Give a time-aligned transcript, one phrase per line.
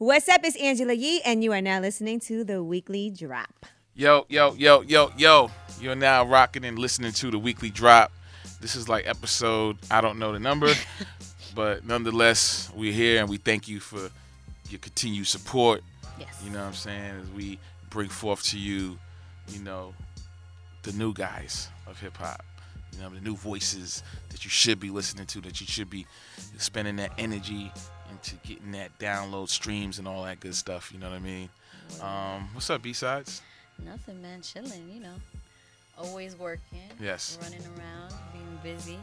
[0.00, 0.42] What's up?
[0.44, 3.66] It's Angela Yee, and you are now listening to the Weekly Drop.
[3.96, 5.50] Yo, yo, yo, yo, yo.
[5.80, 8.12] You're now rocking and listening to the weekly drop.
[8.60, 10.72] This is like episode, I don't know the number,
[11.56, 14.08] but nonetheless, we're here and we thank you for
[14.70, 15.82] your continued support.
[16.16, 16.42] Yes.
[16.44, 17.14] You know what I'm saying?
[17.20, 17.58] As we
[17.90, 19.00] bring forth to you,
[19.48, 19.94] you know,
[20.84, 22.44] the new guys of hip hop.
[22.92, 26.06] You know, the new voices that you should be listening to, that you should be
[26.56, 27.72] spending that energy
[28.18, 30.90] into getting that download streams and all that good stuff.
[30.92, 31.48] You know what I mean?
[32.02, 33.42] Um, what's up, B sides?
[33.84, 34.42] Nothing, man.
[34.42, 35.14] Chilling, you know.
[35.96, 36.90] Always working.
[37.00, 37.38] Yes.
[37.42, 38.98] Running around, being busy,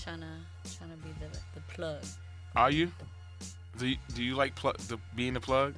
[0.00, 2.02] trying to trying to be the the plug.
[2.54, 2.90] Are you?
[3.78, 5.74] Do you, do you like pl- the, being the plug?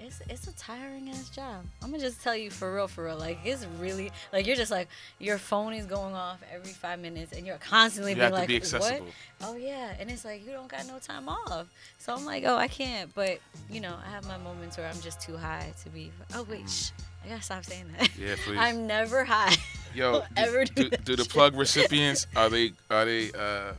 [0.00, 1.64] It's it's a tiring ass job.
[1.82, 3.16] I'm gonna just tell you for real, for real.
[3.16, 4.88] Like it's really like you're just like
[5.18, 8.50] your phone is going off every five minutes, and you're constantly You being like.
[8.72, 9.02] "What?
[9.42, 11.66] Oh yeah," and it's like you don't got no time off.
[11.98, 13.38] So I'm like, "Oh, I can't." But
[13.70, 16.12] you know, I have my moments where I'm just too high to be.
[16.34, 16.90] Oh wait, shh,
[17.24, 18.08] I gotta stop saying that.
[18.10, 18.28] Mm.
[18.28, 18.58] Yeah, please.
[18.58, 19.54] I'm never high.
[19.94, 23.72] Yo, Don't do, ever do do, do the plug recipients are they are they uh,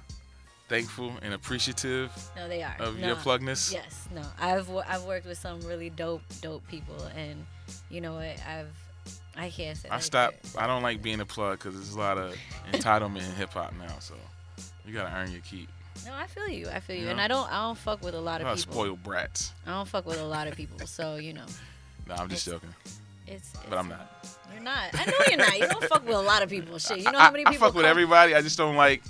[0.67, 2.75] thankful and appreciative No, they are.
[2.79, 3.07] of no.
[3.07, 3.71] your plugness?
[3.71, 4.21] Yes, no.
[4.39, 7.45] I've I've worked with some really dope dope people, and
[7.89, 8.35] you know what?
[8.47, 8.67] I've
[9.37, 9.89] I can't say.
[9.89, 10.55] I stopped.
[10.57, 12.35] I don't like being a plug because there's a lot of
[12.71, 13.99] entitlement in hip hop now.
[13.99, 14.15] So
[14.85, 15.69] you gotta earn your keep.
[16.05, 16.67] No, I feel you.
[16.69, 17.11] I feel you, Yeah.
[17.11, 18.73] and I don't I don't fuck with a lot of people.
[18.73, 19.53] spoiled brats.
[19.65, 21.45] I don't fuck with a lot of people, so you know,
[22.07, 22.75] No, I'm just It's- joking.
[23.27, 23.53] it's.
[23.53, 24.09] it's But I'm not.
[24.53, 24.89] You're not.
[24.93, 25.57] I know you're not.
[25.59, 26.77] You don't fuck with a lot of people.
[26.79, 26.97] Shit.
[26.99, 27.55] You know I, how many people.
[27.65, 28.35] I fuck with everybody.
[28.35, 29.03] I just don't like.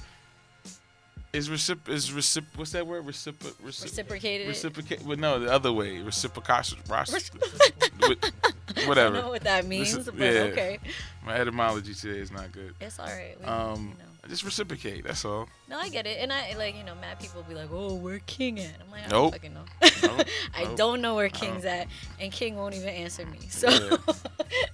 [1.35, 3.05] Is recip is recip what's that word?
[3.05, 4.47] Recipro recip Reciprocated.
[4.47, 5.03] reciprocate.
[5.03, 6.01] Well, no, the other way.
[6.01, 6.79] Reciprocation.
[6.89, 9.15] I whatever.
[9.15, 10.41] don't know what that means, but yeah.
[10.51, 10.79] okay,
[11.25, 12.73] My etymology today is not good.
[12.81, 13.35] it's all right.
[13.39, 14.29] We, Um, you know.
[14.29, 15.03] just reciprocate.
[15.05, 15.47] That's all.
[15.69, 18.19] No, I get it, and I like you know, mad people be like, "Oh, where
[18.25, 19.31] King at?" I'm like, I Nope.
[19.31, 20.17] don't fucking know.
[20.17, 20.27] Nope.
[20.55, 20.77] I Nope.
[20.77, 21.87] don't know where King's at,
[22.19, 23.39] and King won't even answer me.
[23.49, 23.97] So Yeah.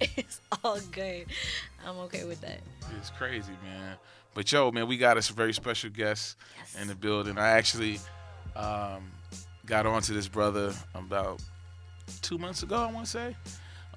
[0.16, 1.26] it's all good.
[1.86, 2.60] I'm okay with that.
[2.98, 3.96] It's crazy, man.
[4.34, 6.80] But yo, man, we got us a very special guest Yes.
[6.82, 7.36] in the building.
[7.38, 7.98] I actually
[8.56, 9.10] um,
[9.66, 11.40] got onto this brother about
[12.22, 12.76] two months ago.
[12.76, 13.36] I want to say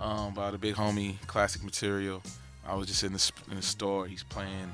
[0.01, 2.21] um, about a big homie, classic material.
[2.67, 4.07] I was just in the in the store.
[4.07, 4.73] He's playing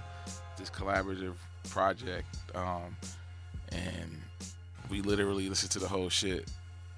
[0.57, 1.33] this collaborative
[1.69, 2.95] project, um,
[3.71, 4.17] and
[4.89, 6.49] we literally listened to the whole shit,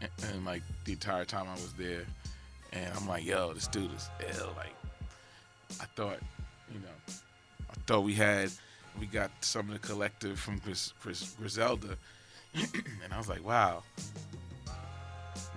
[0.01, 2.06] and, and like the entire time I was there.
[2.72, 4.51] And I'm like, yo, this dude is ill.
[4.57, 4.74] Like,
[5.80, 6.19] I thought,
[6.74, 7.13] you know,
[7.83, 8.49] I thought we had,
[8.97, 11.97] we got some of the collective from Gris, Gris, Griselda,
[12.53, 13.83] and I was like, wow,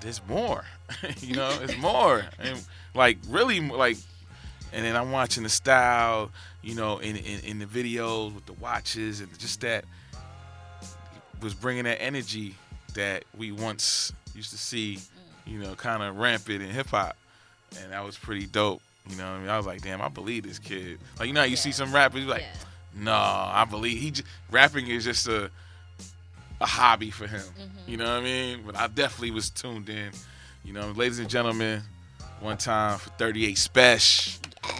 [0.00, 0.64] there's more,
[1.20, 2.60] you know, it's more, and
[2.96, 3.96] like really, like,
[4.72, 6.32] and then I'm watching the style,
[6.62, 9.84] you know, in, in in the videos with the watches and just that
[11.40, 12.56] was bringing that energy
[12.94, 15.52] that we once used to see, mm.
[15.52, 17.16] you know, kind of rampant in hip hop,
[17.80, 18.82] and that was pretty dope.
[19.08, 20.98] You know, what I mean, I was like, damn, I believe this kid.
[21.18, 23.02] Like, you know, how you see some rappers you like, yeah.
[23.04, 25.50] no, I believe he j- rapping is just a
[26.60, 27.40] a hobby for him.
[27.40, 27.90] Mm-hmm.
[27.90, 28.62] You know what I mean?
[28.64, 30.10] But I definitely was tuned in.
[30.64, 31.82] You know, ladies and gentlemen,
[32.40, 34.38] one time for 38 Spesh.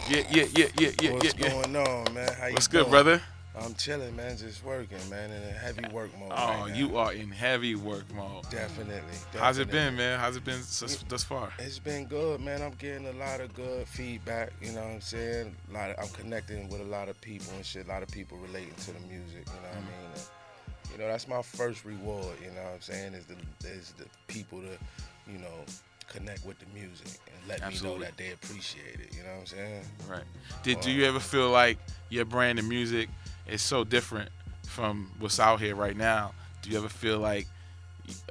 [0.09, 1.49] Yeah, yeah, yeah, yeah, yeah, What's yeah, yeah.
[1.51, 2.33] going on, man?
[2.41, 2.91] How you What's good, doing?
[2.91, 3.23] brother?
[3.59, 4.37] I'm chilling, man.
[4.37, 6.31] Just working, man, in a heavy work mode.
[6.31, 8.49] Oh, right you are in heavy work mode.
[8.51, 9.01] Definitely,
[9.39, 10.21] How's it been, man?
[10.21, 11.51] How's it been thus, thus far?
[11.59, 12.61] It's been good, man.
[12.61, 14.53] I'm getting a lot of good feedback.
[14.61, 15.57] You know what I'm saying?
[15.71, 17.87] A lot of, I'm connecting with a lot of people and shit.
[17.87, 19.47] A lot of people relating to the music.
[19.47, 19.87] You know what I mm-hmm.
[19.87, 20.11] mean?
[20.15, 22.37] And, you know, that's my first reward.
[22.43, 23.15] You know what I'm saying?
[23.15, 23.37] Is the
[23.69, 25.65] is the people to, you know,
[26.09, 29.17] connect with the music and let me know that they appreciate it.
[29.17, 29.83] You know what I'm saying?
[30.09, 30.25] Right.
[30.63, 31.79] Did do you ever feel like
[32.11, 33.09] your brand of music
[33.49, 34.31] is so different
[34.67, 36.33] from what's out here right now?
[36.63, 37.47] Do you ever feel like,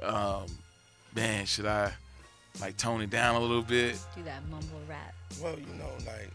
[0.02, 0.46] um,
[1.14, 1.92] man, should I
[2.60, 3.98] like tone it down a little bit?
[4.14, 5.14] Do that mumble rap.
[5.42, 6.30] Well, you know, like,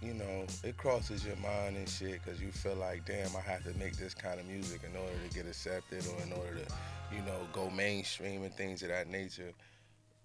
[0.00, 3.64] you know, it crosses your mind and shit because you feel like, damn, I have
[3.64, 6.74] to make this kind of music in order to get accepted or in order to,
[7.14, 9.52] you know, go mainstream and things of that nature.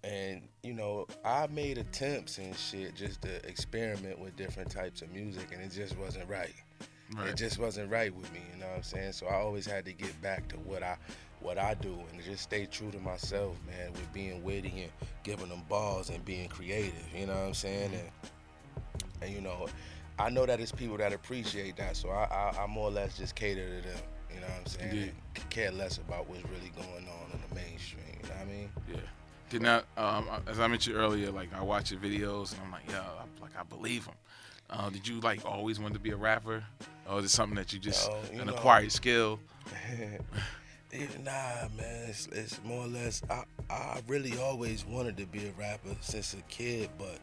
[0.04, 5.10] And, you know, I made attempts and shit just to experiment with different types of
[5.10, 6.54] music and it just wasn't right.
[7.26, 9.12] It just wasn't right with me, you know what I'm saying?
[9.12, 10.96] So I always had to get back to what I
[11.40, 14.92] what I do and just stay true to myself, man, with being witty and
[15.22, 17.92] giving them balls and being creative, you know what I'm saying?
[17.92, 18.30] And
[19.22, 19.68] and you know,
[20.18, 23.16] I know that it's people that appreciate that, so I I, I more or less
[23.18, 23.98] just cater to them,
[24.32, 25.12] you know what I'm saying?
[25.36, 28.50] And care less about what's really going on in the mainstream, you know what I
[28.50, 28.70] mean?
[28.88, 28.96] Yeah.
[29.50, 32.90] Did not, um, as I mentioned earlier, like I watch your videos and I'm like,
[32.90, 34.14] yo, I, like I believe him.
[34.70, 36.64] Uh, did you like always want to be a rapper,
[37.08, 39.38] or is it something that you just Yo, you an know- acquired skill?
[41.24, 42.08] Nah, man.
[42.08, 43.20] It's, it's more or less.
[43.28, 47.18] I I really always wanted to be a rapper since a kid, but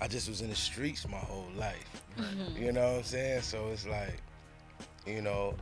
[0.00, 2.02] I just was in the streets my whole life.
[2.58, 3.42] You know what I'm saying?
[3.42, 4.20] So it's like,
[5.06, 5.54] you know,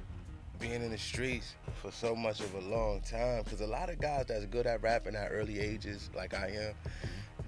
[0.59, 3.43] being in the streets for so much of a long time.
[3.44, 6.75] Because a lot of guys that's good at rapping at early ages, like I am,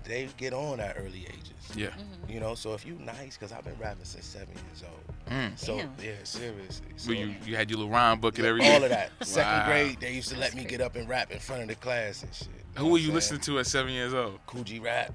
[0.05, 1.53] they get on at early ages.
[1.75, 1.89] Yeah.
[2.29, 5.33] You know, so if you nice, because I've been rapping since seven years old.
[5.37, 5.59] Mm.
[5.59, 5.91] So Damn.
[6.03, 6.87] yeah, seriously.
[6.97, 8.73] So, Where you, you had your little rhyme book and yeah, everything.
[8.75, 9.11] all of that.
[9.27, 9.67] Second Wow.
[9.67, 10.69] grade, they used to let me crazy.
[10.77, 12.49] get up and rap in front of the class and shit.
[12.77, 14.39] Who were you listening to at seven years old?
[14.47, 15.13] Kool G Rap.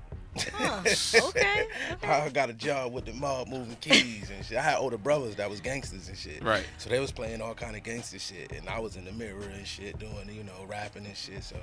[0.53, 0.83] Huh,
[1.29, 1.65] okay.
[2.03, 4.57] I got a job with the mob moving keys and shit.
[4.57, 6.43] I had older brothers that was gangsters and shit.
[6.43, 6.63] Right.
[6.77, 9.41] So they was playing all kind of gangster shit, and I was in the mirror
[9.51, 11.43] and shit, doing you know rapping and shit.
[11.43, 11.55] So,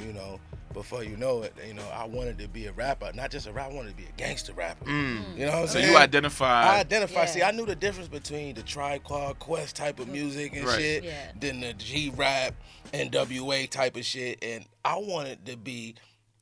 [0.00, 0.40] you know,
[0.72, 3.52] before you know it, you know, I wanted to be a rapper, not just a
[3.52, 3.72] rapper.
[3.72, 4.84] I wanted to be a gangster rapper.
[4.84, 5.36] Mm.
[5.36, 5.90] You know what I'm So saying?
[5.90, 6.46] you identify.
[6.46, 6.80] I identified.
[6.80, 7.20] identify.
[7.20, 7.26] Yeah.
[7.26, 10.78] See, I knew the difference between the Tribe Called Quest type of music and Right.
[10.80, 11.32] shit, Yeah.
[11.40, 12.54] then the G rap,
[12.92, 15.96] NWA type of shit, and I wanted to be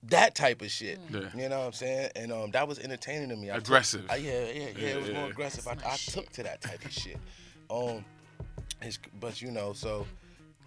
[0.05, 0.99] that type of shit.
[1.11, 1.21] Yeah.
[1.35, 2.11] You know what I'm saying?
[2.15, 3.51] And um, that was entertaining to me.
[3.51, 4.05] I took- Aggressive.
[4.11, 5.67] I- yeah, yeah, yeah, It was more aggressive.
[5.67, 7.17] I, I took to that type of shit.
[7.71, 8.05] Um,
[8.83, 10.07] it's, but you know, so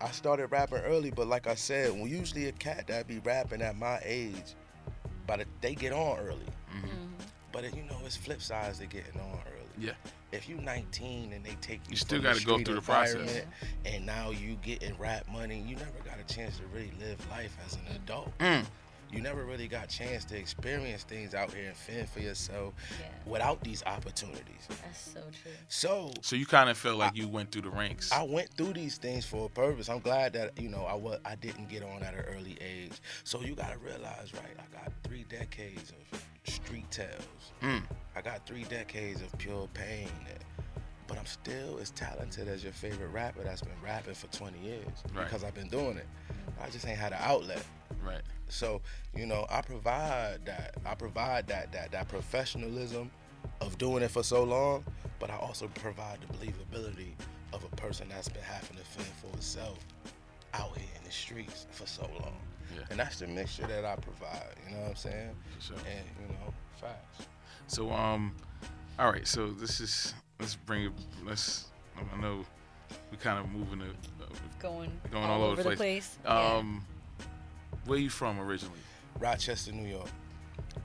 [0.03, 1.11] I started rapping early.
[1.11, 4.55] But like I said, when usually a cat that be rapping at my age,
[5.27, 6.45] by the they get on early.
[6.75, 6.87] Mm-hmm.
[7.51, 9.91] But it, you know, it's flip sides to getting on early Yeah.
[10.31, 13.43] if you 19 and they take you, You still gotta go through the process.
[13.85, 17.55] and now you getting rap money, you never got a chance to really live life
[17.65, 18.37] as an adult.
[18.39, 18.65] Mm.
[19.11, 22.73] You never really got a chance to experience things out here and fend for yourself
[22.99, 23.07] Yeah.
[23.25, 24.67] without these opportunities.
[24.69, 25.51] That's so true.
[25.67, 28.11] So So you kind of felt like you went through the ranks.
[28.11, 29.89] I went through these things for a purpose.
[29.89, 32.93] I'm glad that you know I was I didn't get on at an early age.
[33.23, 34.55] So you gotta realize, right?
[34.57, 37.51] I got three decades of street tales.
[37.61, 37.83] Mm.
[38.15, 40.09] I got three decades of pure pain.
[41.11, 44.85] But I'm still as talented as your favorite rapper that's been rapping for 20 years
[45.13, 45.25] Right.
[45.25, 46.07] because I've been doing it.
[46.61, 47.61] I just ain't had an outlet.
[48.01, 48.21] Right.
[48.47, 48.81] So,
[49.13, 50.75] you know, I provide that.
[50.85, 53.11] I provide that that that professionalism
[53.59, 54.85] of doing it for so long,
[55.19, 57.11] but I also provide the believability
[57.51, 59.79] of a person that's been having to fend for itself
[60.53, 62.37] out here in the streets for so long.
[62.73, 62.83] Yeah.
[62.89, 65.35] And that's the mixture that I provide, you know what I'm saying?
[65.57, 65.77] For sure.
[65.79, 67.27] And, you know, facts.
[67.67, 68.33] So um,
[68.97, 69.27] all right.
[69.27, 70.91] So this is let's bring it.
[71.25, 71.67] Let's.
[71.97, 72.43] I know
[73.11, 74.27] we kind of moving to uh,
[74.59, 76.17] Going, going all, over the place.
[76.25, 76.83] Um,
[77.85, 78.79] where you from originally?
[79.19, 80.09] Rochester, New York.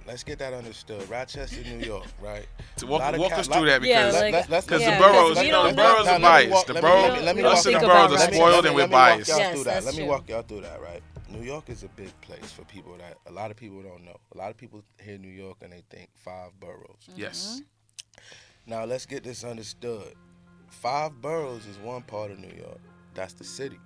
[0.07, 1.09] Let's get that understood.
[1.11, 2.47] Rochester, New York, right?
[2.77, 5.05] To walk, walk cat- us through that Yeah, because like- Let's- let's- because Yeah, the
[5.05, 6.67] boroughs, you you know, the boroughs are Now, let me biased.
[6.69, 8.91] The boroughs, let me- let us walk- and the boroughs are spoiled and we're let
[8.91, 9.29] me walk biased.
[9.31, 9.85] y'all Yes, through that.
[9.85, 11.03] Let me walk y'all through that, right?
[11.29, 14.17] New York is a big place for people that a lot of people don't know.
[14.35, 17.09] A lot of people hear New York and they think five boroughs.
[17.17, 17.61] Yes.
[18.67, 20.15] Now let's get this understood.
[20.69, 22.81] Five boroughs is one part of New York.
[23.15, 23.79] That's the city.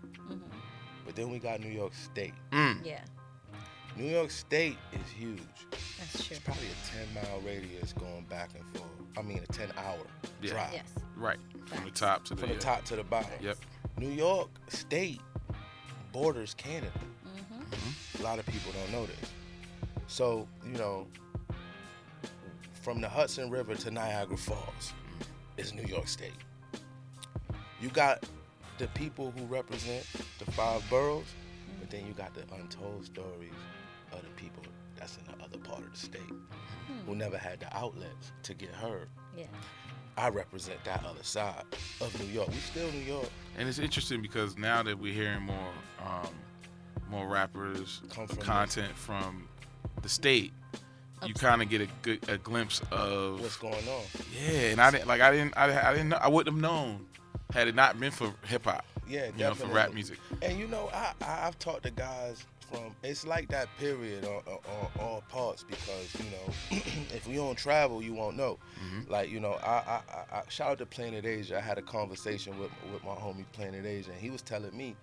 [1.07, 2.35] But then we got New York State.
[2.53, 2.85] Mm.
[2.85, 3.01] Yeah,
[3.97, 5.39] New York State is huge.
[5.99, 6.37] that's true.
[6.37, 8.91] It's probably a 10 mile radius going back and forth.
[9.19, 9.99] I mean, a 10 hour
[10.41, 10.51] Yeah.
[10.53, 10.85] drive Yes.
[11.17, 11.39] Right.
[11.67, 12.41] From the top to the.
[12.41, 13.31] from the top to the bottom.
[13.41, 13.59] Yep.
[13.99, 15.21] New York State
[16.13, 16.93] borders Canada.
[17.27, 18.21] Mm-hmm.
[18.23, 19.17] A lot of people don't know this.
[20.07, 21.07] So, you know,
[22.91, 24.95] from the Hudson River to Niagara Falls
[25.59, 26.33] is New York State.
[27.81, 28.29] You got
[28.79, 30.05] the people who represent
[30.41, 31.27] the five boroughs,
[31.79, 33.53] but then you got the untold stories
[34.11, 34.65] of the people
[34.97, 36.33] that's in the other part of the state
[37.07, 39.09] who never had the outlets to get heard.
[39.39, 39.45] Yeah.
[40.19, 41.63] I represent that other side
[42.01, 42.49] of New York.
[42.49, 43.29] We still New York.
[43.57, 45.73] And it's interesting because now that we're hearing more,
[46.05, 46.27] um,
[47.09, 49.49] more rappers Come from the- content from
[50.03, 50.53] the state,
[51.27, 54.03] you kind of get a good a glimpse of What's going on?
[54.35, 54.71] yeah.
[54.73, 57.07] And I didn't like I didn't I, I didn't know I wouldn't have known
[57.53, 58.85] had it not been for hip hop.
[59.09, 60.19] Yeah, You know, for rap music.
[60.41, 62.95] And you know, I, I I've talked to guys from.
[63.03, 66.55] It's like that period on, on, on all parts because you know,
[67.13, 68.59] if you don't travel, you won't know.
[68.81, 69.11] Mm-hmm.
[69.11, 71.59] Like you know, I, I, I, I shout out to Planet Asia.
[71.59, 74.95] I had a conversation with with my homie Planet Asia, and he was telling me,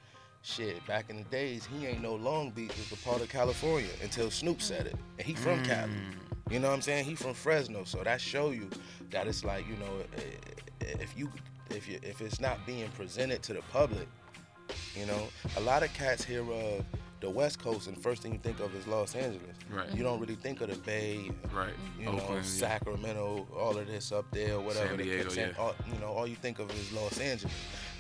[0.48, 3.89] shit, back in the days, he ain't no Long Beach was a part of California
[4.01, 5.89] until Snoop said it, and he from Cali.
[5.92, 6.51] Mm.
[6.54, 7.06] You know what I'm saying?
[7.06, 8.70] He from Fresno, so that show you
[9.10, 9.92] that it's like you know,
[10.80, 11.30] if you
[11.72, 14.08] if you if it's not being presented to the public,
[14.96, 15.27] you know,
[15.58, 16.86] a lot of cats hear of
[17.20, 19.42] the West Coast, and first thing you think of is Los Angeles.
[19.72, 19.92] Right.
[19.94, 21.74] You don't really think of the Bay, Right.
[22.00, 22.42] you know, Oakland, yeah.
[22.44, 24.89] Sacramento, all of this up there, whatever.
[24.89, 25.56] San Diego, San- yeah.
[25.62, 27.51] all, you know, all you think of is Los Angeles.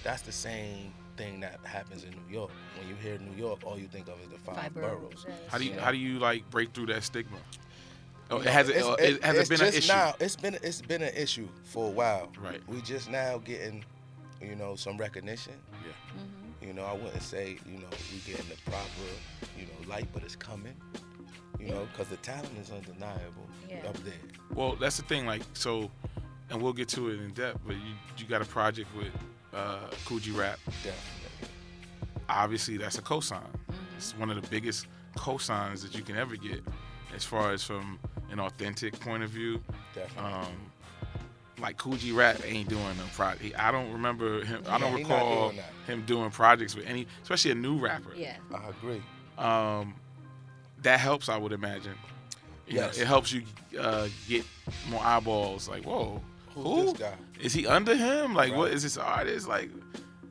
[0.03, 2.51] That's the same thing that happens in New York.
[2.77, 4.99] When you hear New York, all you think of is the five, Five boroughs.
[4.99, 5.25] boroughs.
[5.27, 5.81] yeah, How do you Yeah.
[5.81, 7.37] how do you like break through that stigma?
[8.29, 9.87] Oh, it has it, it's- uh, it, has it's it been an issue?
[9.93, 12.29] Now, it's been it's been an issue for a while.
[12.39, 12.61] Right.
[12.67, 13.83] We just now getting,
[14.41, 15.53] you know, some recognition.
[15.85, 16.67] Yeah.
[16.67, 18.87] You know, I wouldn't say you know we getting the proper
[19.57, 20.75] you know light, but it's coming.
[21.59, 23.87] You know, because the talent is undeniable Yeah.
[23.87, 24.13] up there.
[24.53, 25.25] Well, that's the thing.
[25.25, 25.89] Like so,
[26.49, 27.59] and we'll get to it in depth.
[27.65, 29.07] But you you got a project with
[29.57, 30.59] uh, Kool G Rap.
[30.65, 31.49] Definitely.
[32.29, 33.41] Obviously, that's a cosign.
[33.95, 36.61] It's one of the biggest cosigns that you can ever get,
[37.15, 37.97] as far as from
[38.31, 39.61] an authentic point of view.
[39.95, 40.31] Definitely.
[40.33, 40.47] Um,
[41.59, 43.55] like Kool G Rap ain't doing no project.
[43.57, 44.61] I don't remember him.
[44.69, 47.77] I don't Yeah, he not recall doing him doing projects with any, especially a new
[47.77, 48.13] rapper.
[48.15, 48.35] Yeah.
[48.53, 49.01] I agree.
[49.39, 49.95] um,
[50.83, 51.29] that helps.
[51.29, 51.95] I would imagine.
[52.67, 52.97] You Yes.
[52.97, 53.41] know, it helps you
[53.79, 54.45] uh, get
[54.89, 55.67] more eyeballs.
[55.67, 56.21] Like, whoa,
[56.63, 57.13] Who's who this guy?
[57.41, 58.33] is he under him?
[58.33, 58.73] Like, what Right.
[58.73, 59.47] is this artist?
[59.47, 59.69] Like,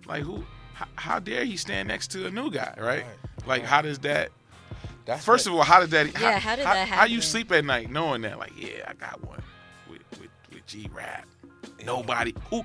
[0.06, 0.44] like who?
[0.74, 2.74] How, how dare he stand next to a new guy?
[2.78, 3.04] Right?
[3.04, 3.04] Right,
[3.46, 3.64] Like, right.
[3.64, 4.30] how does that?
[5.06, 6.20] That's First of all, how did that?
[6.20, 8.38] Yeah, how did that How you sleep at night knowing that?
[8.38, 9.40] Like, yeah, I got one
[9.88, 11.26] with with, with G Rap.
[11.84, 12.34] Nobody.
[12.50, 12.64] Who?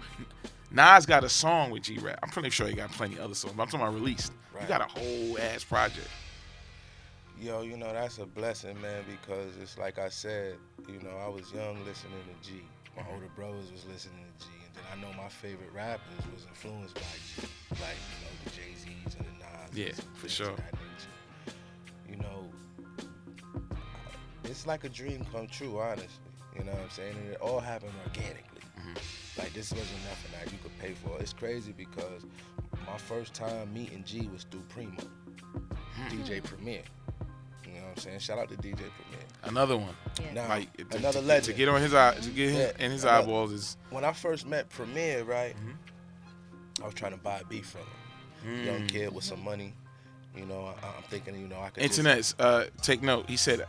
[0.72, 2.20] Nas got a song with G Rap.
[2.24, 3.54] I'm pretty sure he got plenty other songs.
[3.56, 4.32] But I'm talking about released.
[4.54, 4.68] He Right.
[4.68, 6.08] got a whole ass project.
[7.40, 10.56] Yo, you know, that's a blessing, man, because it's like I said,
[10.88, 12.62] you know, I was young listening to G.
[12.98, 14.52] My older brothers was listening to G.
[14.66, 17.48] And then I know my favorite rappers was influenced by G.
[17.72, 19.70] Like, you know, the Jay-Z's and the Nas.
[19.74, 20.56] Yeah, and for sure.
[22.10, 22.50] You know,
[24.44, 26.08] it's like a dream come true, honestly.
[26.58, 27.16] You know what I'm saying?
[27.24, 28.62] And it all happened organically.
[28.78, 29.40] Mm-hmm.
[29.42, 31.18] Like, this wasn't nothing that you could pay for.
[31.22, 32.24] It's crazy because
[32.86, 35.02] my first time meeting G was through Primo,
[35.96, 36.08] Hmm.
[36.10, 36.82] DJ Premier.
[37.66, 38.20] You know what I'm saying?
[38.20, 39.26] Shout out to DJ Premier.
[39.44, 39.96] Another one.
[40.22, 40.34] Yeah.
[40.34, 41.46] Now, Like to, another to, legend.
[41.46, 44.04] to get on his eye, to get him Yeah, in his another- eyeballs is when
[44.06, 46.84] I first met Premier, right, Mm-hmm.
[46.84, 47.88] I was trying to buy a beat from him.
[48.64, 48.66] Mm.
[48.66, 49.74] Young kid with some money.
[50.36, 51.84] You know, I, I'm thinking, you know, I could.
[51.84, 52.34] just- internet.
[52.40, 53.30] Uh, take note.
[53.30, 53.66] He said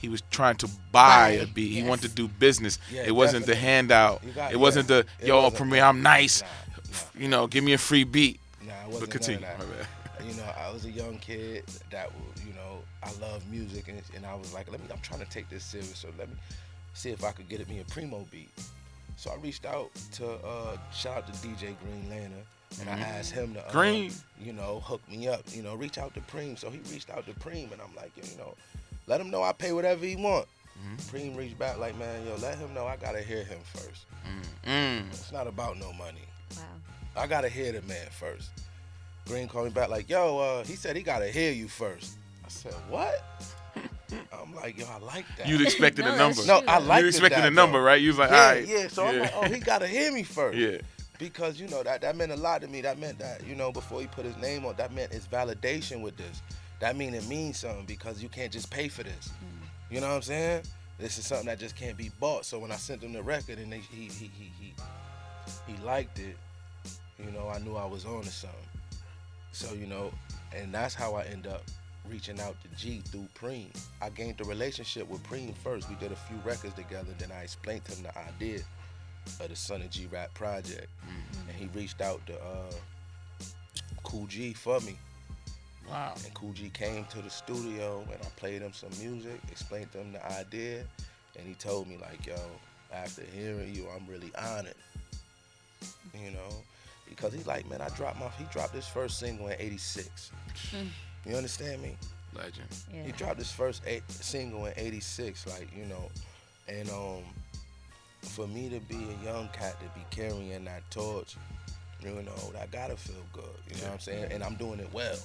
[0.00, 1.72] he was trying to buy a Buy, beat.
[1.72, 2.78] He wanted to do business.
[2.92, 4.22] Yeah, it wasn't the handout.
[4.34, 5.02] Got- it wasn't yeah.
[5.20, 5.82] the yo Premier.
[5.84, 6.42] I'm nice.
[6.42, 7.20] Nah, nah.
[7.22, 8.40] You know, give me a free beat.
[8.62, 9.46] Nah, it But wasn't continue.
[10.36, 10.56] None My of that.
[10.56, 10.56] bad.
[10.56, 14.00] You know, I was a young kid that, w- you know, I love music, and,
[14.16, 16.36] and I was like, let me, I'm trying to take this serious, so let me
[16.94, 18.50] see if I could get it me a primo beat.
[19.16, 22.42] So I reached out to, uh, shout out to DJ Green Lantern,
[22.80, 23.78] and I asked him to, uh, Mm-hmm.
[23.78, 24.12] Green.
[24.40, 26.58] you know, hook me up, you know, reach out to Preem.
[26.58, 28.54] So he reached out to Preem, and I'm like, you know,
[29.06, 30.46] let him know I pay whatever he want.
[30.78, 31.14] Mm-hmm.
[31.16, 34.06] Preem reached back like, man, yo, let him know I gotta hear him first.
[34.66, 35.06] Mm.
[35.10, 36.24] It's not about no money.
[36.56, 36.62] Wow.
[37.16, 38.50] I gotta hear the man first.
[39.26, 42.16] Green called me back like, yo, uh, he said he gotta hear you first.
[42.44, 43.22] I said, what?
[44.32, 45.46] I'm like, yo, I like that.
[45.46, 46.44] You'd expected No, a number.
[46.46, 47.84] no, I You like you expected that, a number, though.
[47.84, 48.00] right?
[48.00, 48.66] You was like, Yeah, all right.
[48.66, 48.88] yeah.
[48.88, 50.58] So I'm like, oh, he gotta hear me first.
[50.58, 50.78] yeah.
[51.18, 52.80] Because you know that that meant a lot to me.
[52.80, 56.00] That meant that you know before he put his name on, that meant it's validation
[56.00, 56.40] with this.
[56.80, 59.30] That mean it means something because you can't just pay for this.
[59.90, 60.62] You know what I'm saying?
[60.98, 62.46] This is something that just can't be bought.
[62.46, 64.72] So when I sent him the record and they, he he he he
[65.66, 66.38] he liked it,
[67.22, 68.58] you know, I knew I was on to something.
[69.52, 70.12] So you know,
[70.56, 71.62] and that's how I end up
[72.08, 73.68] reaching out to G through Preem.
[74.00, 75.88] I gained the relationship with Preem first.
[75.88, 77.12] We did a few records together.
[77.18, 78.60] Then I explained to him the idea
[79.40, 80.88] of the Son of G Rap project,
[81.48, 82.72] and he reached out to uh,
[84.02, 84.96] Kool G for me.
[85.88, 86.14] Wow.
[86.24, 89.98] And Kool G came to the studio and I played him some music, explained to
[89.98, 90.84] him the idea,
[91.36, 92.36] and he told me like, yo,
[92.92, 94.74] after hearing you, I'm really honored.
[96.14, 96.62] You know,
[97.10, 100.32] because he's like, man, I dropped my he dropped his first single in '86.
[101.26, 101.98] You understand me?
[102.34, 102.66] Legend.
[102.90, 103.02] Yeah.
[103.02, 106.08] He dropped his first eight, single in '86, like you know,
[106.66, 107.24] and um,
[108.22, 111.36] for me to be a young cat to be carrying that torch,
[112.02, 113.44] you know, I gotta feel good.
[113.68, 114.32] You know what I'm saying?
[114.32, 115.18] And I'm doing it well.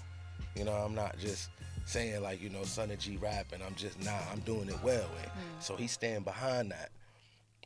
[0.56, 1.50] You know, I'm not just
[1.86, 4.84] saying like you know, son of G rap, and I'm just nah, I'm doing it
[4.84, 5.08] well.
[5.22, 6.89] And so he's stand behind that,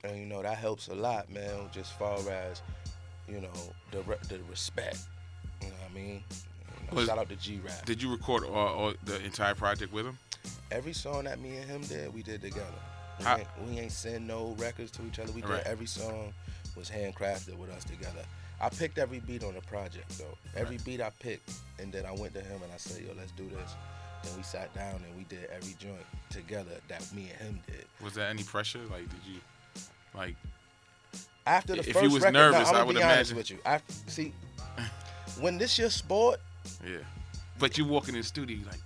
[0.04, 1.70] and you know that helps a lot, man.
[1.72, 2.62] Just far as
[3.30, 3.50] you know
[3.92, 5.00] the re- the respect.
[5.62, 6.24] You know what I mean?
[6.92, 7.86] You know, shout out to G rap.
[7.86, 10.18] Did you record all, all the entire project with him?
[10.72, 12.66] Every song that me and him did, we did together.
[13.20, 15.32] We, How- ain't, we ain't send no records to each other.
[15.32, 15.64] We did Right.
[15.66, 16.34] every song
[16.76, 18.24] was handcrafted with us together.
[18.62, 20.38] I picked every beat on the project though.
[20.56, 23.32] Every beat I picked, and then I went to him and I said, "Yo, let's
[23.32, 23.76] do this."
[24.24, 27.86] Then we sat down and we did every joint together that me and him did.
[28.04, 28.80] Was there any pressure?
[28.92, 29.40] Like, did you,
[30.14, 30.36] like,
[31.50, 33.38] After the If you first was record, nervous, now, I'm gonna would be honest imagine.
[33.38, 33.58] with you.
[33.66, 34.34] I see
[35.42, 36.40] when this your sport.
[36.86, 36.98] yeah?
[37.58, 38.80] But you walk in the studio you like,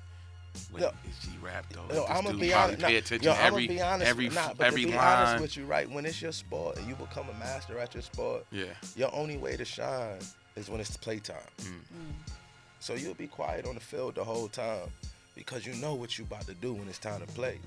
[0.73, 1.93] wait, Yo, is G rap though?
[1.93, 2.81] Yo, I'm gonna be honest.
[2.81, 4.09] Pay nah, attention yo, to I'm every, gonna be honest.
[4.09, 5.27] every, nah, but every to be line.
[5.27, 5.91] honest with you, right?
[5.91, 8.65] When it's your sport and you become a master at your sport, yeah.
[8.95, 10.19] your only way to shine
[10.55, 11.35] is when it's playtime.
[11.61, 12.31] Mm.
[12.79, 14.87] So you'll be quiet on the field the whole time
[15.35, 17.59] because you know what you about to do when it's time to play.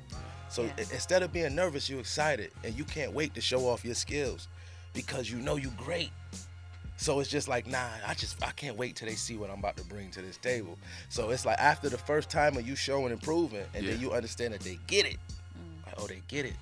[0.49, 0.73] So Yeah.
[0.79, 4.49] instead of being nervous, you're excited and you can't wait to show off your skills
[4.97, 6.11] because you know you great.
[6.97, 9.59] So it's just like, nah, I just I can't wait till they see what I'm
[9.59, 10.79] about to bring to this table.
[11.11, 14.55] So it's like after the first time of you showing improvement, and then you understand
[14.55, 15.19] that they get it.
[15.55, 15.87] Mm.
[15.87, 16.57] Like, oh, they get it.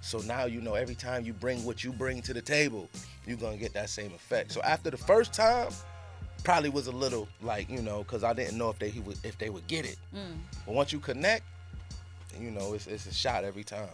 [0.00, 2.88] So now you know every time you bring what you bring to the table,
[3.24, 4.50] you're gonna get that same effect.
[4.50, 5.68] So after the first time,
[6.42, 9.18] probably was a little like you know, cause I didn't know if they he would
[9.22, 9.98] if they would get it.
[10.14, 10.38] Mm.
[10.66, 11.44] But once you connect,
[12.40, 13.88] you know, it's it's a shot every time.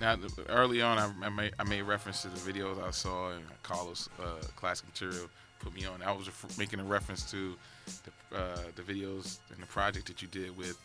[0.00, 0.16] Now,
[0.48, 4.08] early on, I, I made I made reference to the videos I saw and Carlos
[4.18, 5.28] uh, classic material
[5.58, 6.00] put me on.
[6.02, 7.54] I was ref- making a reference to
[8.30, 10.78] the, uh, the videos and the project that you did with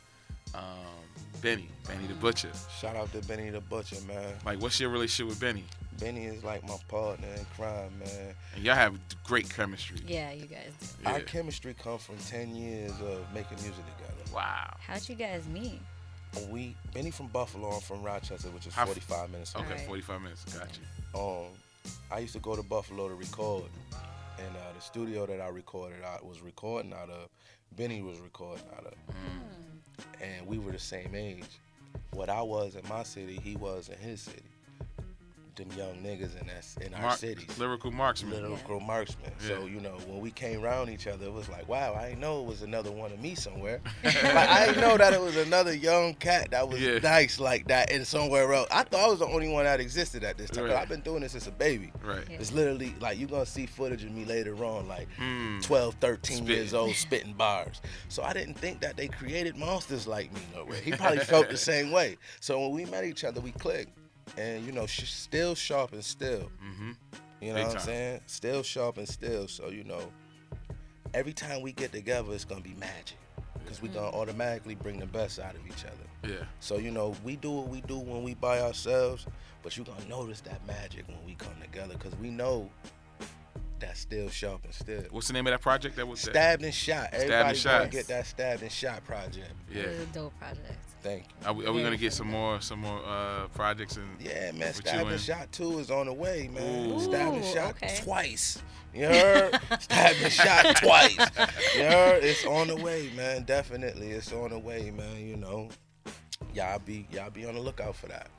[0.54, 0.62] um,
[1.42, 2.52] Benny, Benny the Butcher.
[2.78, 4.34] Shout out to Benny the Butcher, man.
[4.46, 5.64] Like, what's your relationship with Benny?
[5.98, 8.34] Benny is like my partner in crime, man.
[8.54, 10.02] And y'all have great chemistry.
[10.06, 11.04] Yeah, you guys do.
[11.04, 11.14] Yeah.
[11.14, 14.34] Our chemistry comes from 10 years of making music together.
[14.34, 14.76] Wow.
[14.86, 15.80] How'd you guys meet?
[16.50, 19.64] We Benny from Buffalo, I'm from Rochester, which is How f- 45 minutes away.
[19.64, 19.88] Okay, Alright.
[19.88, 20.44] 45 minutes.
[20.58, 20.68] Got
[21.14, 21.20] you.
[21.20, 21.46] Um,
[22.12, 23.64] I used to go to Buffalo to record,
[24.38, 27.30] and uh, the studio that I recorded out was recording out of.
[27.76, 28.94] Benny was recording out of,
[30.22, 31.60] and we were the same age.
[32.12, 34.44] What I was in my city, he was in his city.
[35.56, 37.58] Them young niggas in that in our Mark- cities.
[37.58, 38.32] lyrical marksman.
[38.44, 39.32] lyrical marksman.
[39.40, 39.66] So Yeah.
[39.74, 42.42] you know, when we came around each other, it was like, wow, I didn't know
[42.42, 43.80] it was another one of me somewhere.
[44.04, 47.00] like I didn't know that it was another young cat that was Yeah.
[47.00, 48.68] nice like that in somewhere else.
[48.70, 50.66] I thought I was the only one that existed at this time.
[50.66, 50.74] Right.
[50.76, 51.94] I've been doing this since a baby.
[52.04, 52.26] Right.
[52.30, 52.36] Yeah.
[52.38, 55.62] It's literally like you're gonna see footage of me later on, like Mm.
[55.64, 56.54] 12, 13 Spitting.
[56.54, 57.80] years old, spitting bars.
[58.10, 60.82] So I didn't think that they created monsters like me no way.
[60.82, 62.18] He probably felt the same way.
[62.42, 63.98] So when we met each other, we clicked.
[64.38, 66.50] And you know, sh- still sharp and still.
[66.64, 66.92] Mm-hmm.
[67.42, 68.22] You know Big what I'm saying?
[68.28, 69.48] Still sharp and still.
[69.48, 70.02] So, you know,
[71.14, 73.18] every time we get together, it's going to be magic.
[73.60, 76.34] Because we're going to automatically bring the best out of each other.
[76.34, 76.46] Yeah.
[76.60, 79.26] So, you know, we do what we do when we by ourselves,
[79.64, 82.70] but you're going to notice that magic when we come together because we know
[83.80, 85.04] that still sharp and still.
[85.12, 85.96] What's the name of that project?
[85.96, 86.32] That was that?
[86.32, 87.10] Stabbed and shot.
[87.12, 87.82] and Everybody going shot.
[87.84, 89.52] to get that stabbed and shot project.
[89.72, 89.82] Yeah.
[89.84, 90.85] It was a dope project.
[91.06, 91.26] Thank.
[91.46, 94.52] Are we, are we Very gonna get some more some more uh, projects and Yeah,
[94.54, 96.90] man, With Stab and and- Shot 2 is on the way, man.
[96.94, 97.00] Ooh.
[97.00, 97.96] Stab and Shot okay.
[98.02, 98.64] twice.
[98.92, 99.60] You heard?
[99.82, 101.18] Stab and Shot twice.
[101.76, 102.24] You heard?
[102.24, 103.44] It's on the way, man.
[103.44, 105.20] Definitely, it's on the way, man.
[105.20, 105.70] You know,
[106.56, 108.30] y'all be y'all be on the lookout for that.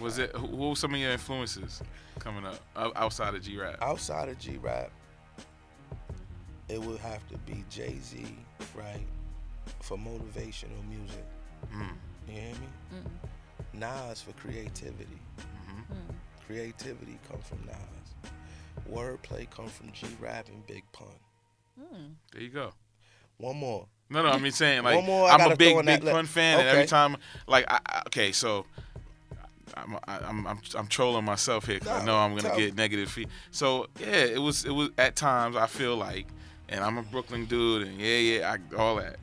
[0.00, 1.82] was it who, who were some of your influences
[2.18, 2.60] coming up
[2.96, 3.76] outside of G Rap?
[3.82, 4.90] Outside of G Rap,
[6.70, 8.24] it would have to be Jay Z,
[8.74, 9.04] right?
[9.82, 11.24] For motivational music.
[11.74, 11.88] Mm.
[12.26, 13.00] You hear me?
[13.72, 15.20] Nas for creativity.
[15.38, 16.14] Mhm.
[16.46, 18.32] Creativity comes from Nas.
[18.90, 21.06] Wordplay comes from G Rap and Big Pun.
[22.32, 22.72] There you go.
[23.38, 23.86] One more.
[24.08, 26.26] No, no, I mean saying like One more I I'm a big big that Pun
[26.26, 27.16] fan, and every time
[27.48, 28.64] like I, I, okay, so
[29.74, 32.76] I'm, I- I'm I'm I'm trolling myself here because I know I'm gonna tell get
[32.76, 33.28] negative feed.
[33.50, 36.28] So yeah, it was it was at times I feel like,
[36.68, 39.16] and I'm a Brooklyn dude, and yeah yeah I, all that.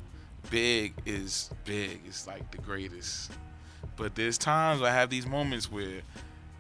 [0.50, 2.00] Big is big.
[2.06, 3.32] It's like the greatest.
[3.96, 6.02] But there's times I have these moments where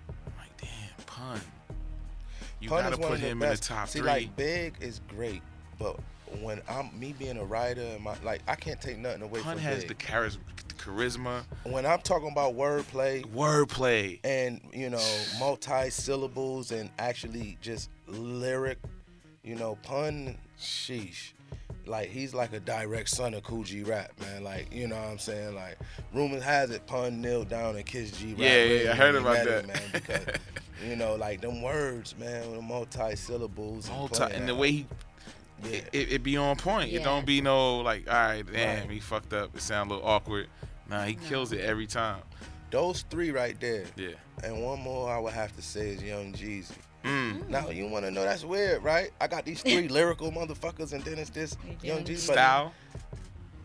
[0.09, 1.41] I'm like, damn, Pun.
[2.59, 4.07] You Pun gotta put him in the top See, three.
[4.07, 5.41] like Big is great,
[5.79, 5.99] but
[6.41, 9.53] when I'm me being a writer and my like, I can't take nothing away Pun
[9.55, 9.89] from has Big.
[9.89, 14.19] the charisma, the charisma, when I'm talking about wordplay wordplay.
[14.23, 15.05] and you know
[15.39, 18.79] multi syllables and actually just lyric,
[19.43, 21.33] you know, Pun, sheesh.
[21.85, 24.43] Like he's like a direct son of Kool G Rap, man.
[24.43, 25.53] Like you know what I'm saying.
[25.55, 25.77] Like
[26.13, 28.39] rumors has it, Pun knelt down and kissed G Rap.
[28.39, 29.75] Yeah, yeah, really I heard when he about met him, that.
[29.75, 29.83] man.
[29.93, 30.35] Because
[30.87, 34.59] you know, like them words, man, with the multi syllables Multi, playing and the that.
[34.59, 34.85] way he
[35.63, 35.69] yeah.
[35.71, 36.91] it, it, it be on point.
[36.91, 38.91] It don't be no like, all right, damn, Right.
[38.91, 39.55] he fucked up.
[39.55, 40.47] It sound a little awkward.
[40.89, 41.21] Nah, he No.
[41.27, 42.21] kills it every time.
[42.71, 43.85] Those three right there.
[43.95, 44.09] Yeah.
[44.43, 46.71] And one more I would have to say is Young Jeezy.
[47.03, 47.49] Mm.
[47.49, 49.11] Now you want to know that's weird, right?
[49.19, 51.95] I got these three lyrical motherfuckers, and then it's this Yeah.
[51.95, 52.17] Young Jeezy.
[52.31, 52.73] Style,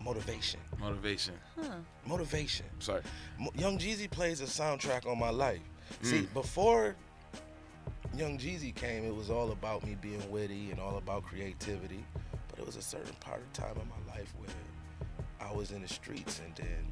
[0.02, 1.34] Motivation, motivation.
[1.60, 1.68] Huh.
[2.06, 2.66] motivation.
[2.78, 3.02] Sorry.
[3.38, 5.60] Mo- Young Jeezy plays a soundtrack on my life.
[6.02, 6.32] See, Mm.
[6.34, 6.96] before
[8.16, 12.04] Young Jeezy came, it was all about me being witty and all about creativity.
[12.48, 14.48] But it was a certain part of time in my life where
[15.46, 16.86] I was in the streets and then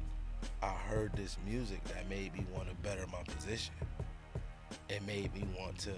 [0.61, 3.73] I heard this music that made me want to better my position.
[4.89, 5.93] It made me want to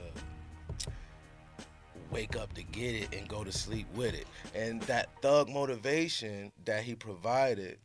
[2.12, 4.28] wake up to get it and go to sleep with it.
[4.56, 7.78] And that thug motivation that he provided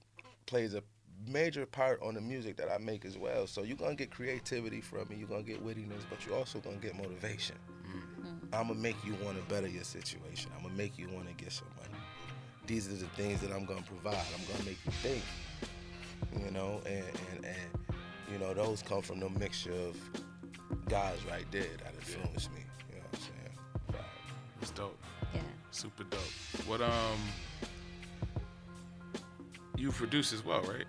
[0.46, 0.82] plays a
[1.28, 3.46] major part on the music that I make as well.
[3.46, 6.76] So you're gonna get creativity from me, you're gonna get wittiness, but you're also gonna
[6.76, 7.56] get motivation.
[7.86, 8.34] Mm.
[8.52, 10.50] I'm gonna make you wanna better your situation.
[10.56, 12.02] I'm gonna make you wanna get some money.
[12.66, 14.24] These are the things that I'm gonna provide.
[14.34, 15.22] I'm gonna make you think.
[16.44, 17.94] You know, and and, and
[18.32, 19.96] you know, those come from the mixture of
[20.88, 22.63] guys right there that influenced me.
[25.74, 26.20] Super dope.
[26.68, 27.18] What um
[29.76, 30.84] you produce as well, right?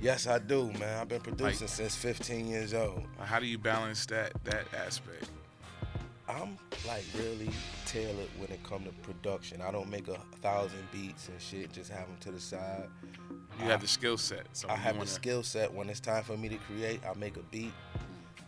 [0.00, 0.98] Yes, I do, man.
[1.00, 3.04] I've been producing since 15 years old.
[3.20, 5.30] How do you balance that that aspect?
[6.28, 7.48] I'm like really
[7.86, 9.62] tailored when it come to production.
[9.62, 11.72] I don't make a thousand beats and shit.
[11.72, 12.88] Just have them to the side.
[13.60, 14.46] You have the skill set.
[14.52, 15.72] So I have the wanna- skill set.
[15.72, 17.72] When it's time for me to create, I make a beat,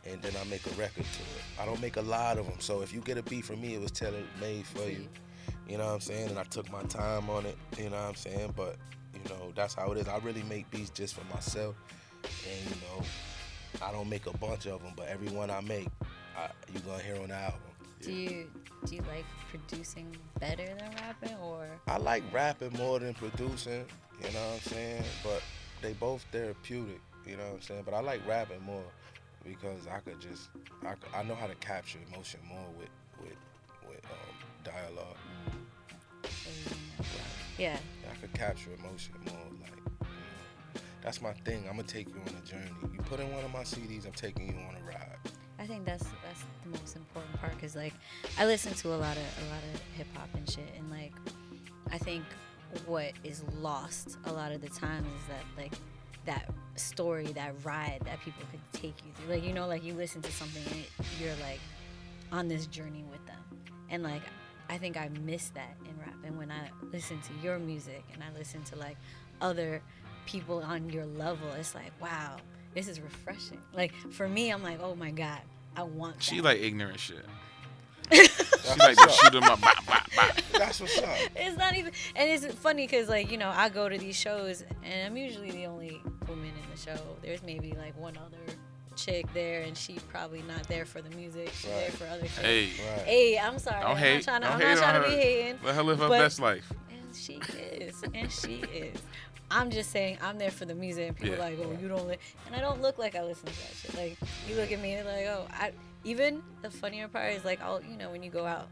[0.05, 1.45] and then I make a record to it.
[1.61, 2.59] I don't make a lot of them.
[2.59, 5.07] So if you get a beat from me, it was tailor made for you.
[5.69, 6.31] You know what I'm saying?
[6.31, 7.57] And I took my time on it.
[7.79, 8.55] You know what I'm saying?
[8.57, 8.77] But
[9.15, 10.09] you know that's how it is.
[10.09, 11.75] I really make beats just for myself,
[12.23, 13.05] and you know
[13.83, 15.89] I don't make a bunch of them, but every one I make,
[16.37, 17.61] I, you gonna hear on the album.
[18.01, 18.51] Do you
[18.85, 23.85] do you like producing better than rapping or I like rapping more than producing,
[24.23, 25.05] you know what I'm saying?
[25.25, 25.43] But
[25.83, 27.83] they both therapeutic, you know what I'm saying?
[27.85, 28.85] But I like rapping more
[29.45, 30.51] because I could just,
[30.85, 33.37] I, I know how to capture emotion more with, with,
[33.89, 34.37] with um,
[37.59, 37.79] yeah?
[38.11, 40.81] I could capture emotion more, like, you know.
[41.03, 41.65] That's my thing.
[41.69, 42.71] I'm gonna take you on a journey.
[42.93, 45.19] You put in one of my CDs, I'm taking you on a ride.
[45.59, 47.95] I think that's that's the most important part because like
[48.39, 51.13] I listen to a lot of a lot of hip hop and shit, and like
[51.91, 52.25] I think
[52.87, 55.73] what is lost a lot of the time is that like
[56.27, 59.35] that story, that ride that people could take you through.
[59.35, 61.61] Like you know, like you listen to something and it, you're like
[62.33, 63.39] on this journey with them,
[63.91, 64.23] and like
[64.69, 65.77] I think I miss that.
[66.27, 68.97] And when I listen to your music and I listen to like
[69.41, 69.83] other
[70.27, 72.37] people on your level, it's like wow,
[72.75, 73.61] this is refreshing.
[73.73, 75.41] Like for me, I'm like, oh my god,
[75.77, 76.23] I want.
[76.23, 76.45] She that.
[76.45, 77.25] like ignorant shit.
[78.11, 79.61] That's She like to shoot them up.
[79.61, 80.37] Bop, bop, bop.
[80.53, 81.17] That's what's up.
[81.37, 84.65] it's not even, and it's funny because like you know I go to these shows
[84.83, 87.01] and I'm usually the only woman in the show.
[87.23, 88.53] There's maybe like one other
[88.97, 91.51] chick there, and she probably not there for the music.
[91.53, 92.45] She's there for other shit.
[92.45, 92.99] Hey, Right.
[93.05, 93.81] Hey, I'm sorry.
[93.83, 94.15] don't I'm hate.
[94.15, 95.59] not trying to, don't I'm hate not trying to be hating.
[95.65, 96.73] Let her live her but- best life.
[96.91, 98.99] And she is, and she is.
[99.51, 101.43] I'm just saying, I'm there for the music, and people Yeah.
[101.45, 102.17] like, oh, you don't, li-.
[102.47, 103.95] and I don't look like I listen to that shit.
[103.95, 104.17] Like,
[104.49, 105.73] you look at me and like, oh, I.
[106.05, 108.69] Even the funnier part is like, I'll, you know, when you go out,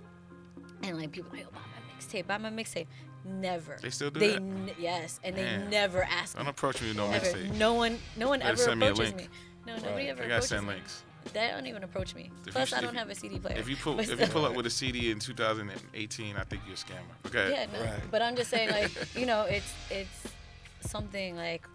[0.84, 2.86] and like people like, oh, buy my mixtape, buy my mixtape.
[3.24, 3.76] Never.
[3.80, 4.36] They still do They that?
[4.36, 6.50] n- yes, and they never ask Don't me.
[6.50, 7.52] approach me with no mixtape.
[7.54, 9.28] No one, no one Better ever send me a approaches me.
[9.66, 10.06] No, nobody Right.
[10.08, 10.74] ever They gotta send me.
[10.74, 11.02] links.
[11.32, 12.30] They don't even approach me.
[12.42, 13.56] If you- Plus, I don't have a CD player.
[13.58, 16.74] If you pull if you pull up with a CD in 2018, I think you're
[16.74, 17.14] a scammer.
[17.26, 17.50] Okay.
[17.50, 17.80] Yeah, no.
[17.84, 18.10] Right.
[18.10, 20.28] But I'm just saying, like, you know, it's it's
[20.80, 21.66] something like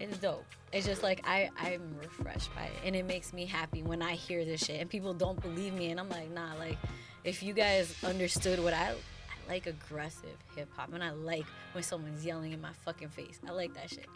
[0.00, 0.44] it's dope.
[0.72, 4.12] It's just like I I'm refreshed by it, and it makes me happy when I
[4.14, 6.78] hear this shit, and people don't believe me, and I'm like, nah, like,
[7.24, 8.94] if you guys understood what I.
[9.50, 13.40] I like aggressive hip hop, and I like when someone's yelling in my fucking face.
[13.48, 14.06] I like that shit.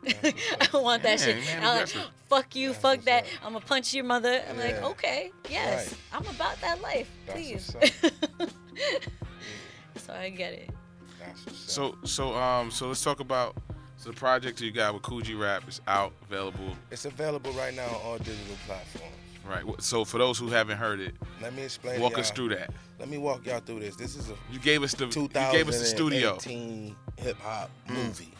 [0.72, 1.44] I want that Yeah, shit.
[1.44, 1.88] man, And I'm like,
[2.28, 3.24] fuck you, That's fuck that.
[3.24, 3.28] up.
[3.44, 4.40] I'm gonna punch your mother.
[4.48, 5.98] I'm like, okay, yes, Right.
[6.12, 7.76] I'm about that life, That's please.
[9.96, 10.70] so I get it.
[11.18, 11.96] That's what's up.
[12.04, 13.56] So so um so let's talk about
[13.96, 16.76] so the project you got with Kool G Rap is out available.
[16.92, 19.12] it's available right now on all digital platforms.
[19.46, 19.64] Right.
[19.82, 22.00] So for those who haven't heard it, Let me explain.
[22.00, 22.20] walk y'all.
[22.20, 22.70] us through that.
[22.98, 23.96] Let me walk y'all through this.
[23.96, 26.32] This is a You gave us the you gave us the studio.
[26.38, 27.94] 2018 hip hop Mm.
[27.94, 28.32] movie.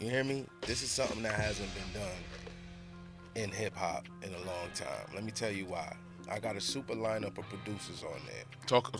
[0.00, 0.46] You hear me?
[0.62, 5.06] This is something that hasn't been done in hip hop in a long time.
[5.14, 5.94] Let me tell you why.
[6.30, 8.44] I got a super lineup of producers on there.
[8.66, 8.94] Talk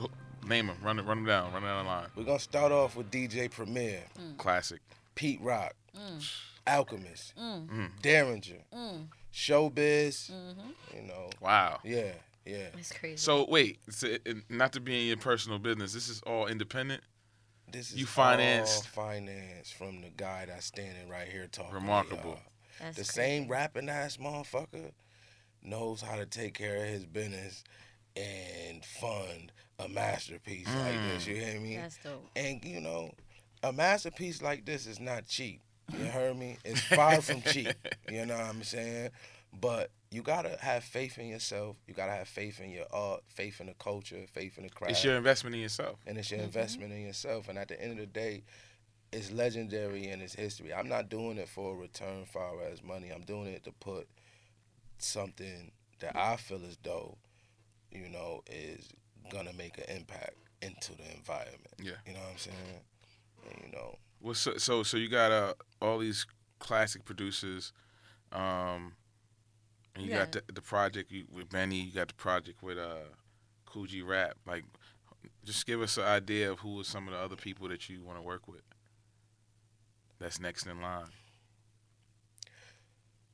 [0.47, 2.07] name them, run it run them down, run it down the line.
[2.17, 4.03] We're gonna start off with DJ Premier,
[4.39, 4.81] Classic.
[5.15, 6.29] Pete Rock, Mm.
[6.67, 7.91] Alchemist, Mm.
[8.03, 9.07] Daringer, Mm.
[9.33, 10.31] Showbiz.
[10.31, 10.97] Mm-hmm.
[10.97, 11.81] You know, Wow.
[11.85, 12.13] yeah,
[12.45, 12.69] yeah.
[12.79, 13.17] It's crazy.
[13.17, 15.93] So wait, so it- it- not to be in your personal business.
[15.93, 17.03] This is all independent.
[17.71, 21.71] This is You financed- all finance from the guy that's standing right here talking.
[21.71, 22.31] to Remarkable.
[22.33, 22.39] y'all.
[22.81, 23.13] That's the crazy.
[23.13, 24.93] same rapping ass motherfucker
[25.63, 27.63] knows how to take care of his business
[28.17, 31.27] and fund a masterpiece like this.
[31.27, 31.77] You hear me?
[31.77, 32.29] That's dope.
[32.37, 33.15] And you know,
[33.63, 35.61] a masterpiece like this is not cheap.
[35.99, 36.59] You heard me?
[36.65, 37.75] It's far from cheap.
[38.11, 39.11] You know what I'm saying?
[39.61, 41.77] But you gotta have faith in yourself.
[41.87, 44.93] You gotta have faith in your art, faith in the culture, faith in the craft
[44.93, 45.99] It's your investment in yourself.
[46.07, 46.47] and it's your Mm-hmm.
[46.47, 47.49] investment in yourself.
[47.49, 48.45] And at the end of the day,
[49.13, 50.73] it's legendary in its history.
[50.73, 53.11] I'm not doing it for a return far as money.
[53.11, 54.09] I'm doing it to put
[54.99, 57.17] something that I feel as though,
[57.91, 58.89] you know, is
[59.31, 61.75] gonna make an impact into the environment.
[61.79, 61.93] Yeah.
[62.07, 62.57] You know what I'm saying?
[63.51, 66.27] And, you know, Well, so so, so you got uh, all these
[66.61, 67.73] classic producers,
[68.31, 68.95] um,
[69.97, 71.81] and you got the, the project you, with Benny.
[71.81, 73.09] You got the project with uh,
[73.67, 74.37] Kool G Rap.
[74.47, 74.65] Like,
[75.45, 78.05] just give us an idea of who are some of the other people that you
[78.05, 78.63] want to work with.
[80.21, 81.07] That's next in line.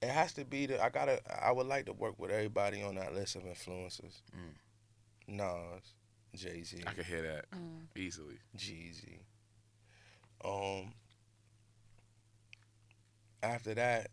[0.00, 2.94] it has to be the I gotta I would like to work with everybody on
[2.94, 4.22] that list of influencers.
[4.34, 4.54] Mm.
[5.36, 5.92] Nas,
[6.34, 7.44] Jay Z, I could hear that
[7.94, 8.38] easily.
[8.56, 9.18] Jeezy.
[10.44, 10.92] Um.
[13.40, 14.08] After that,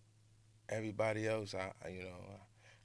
[0.69, 2.15] everybody else, I, I you know,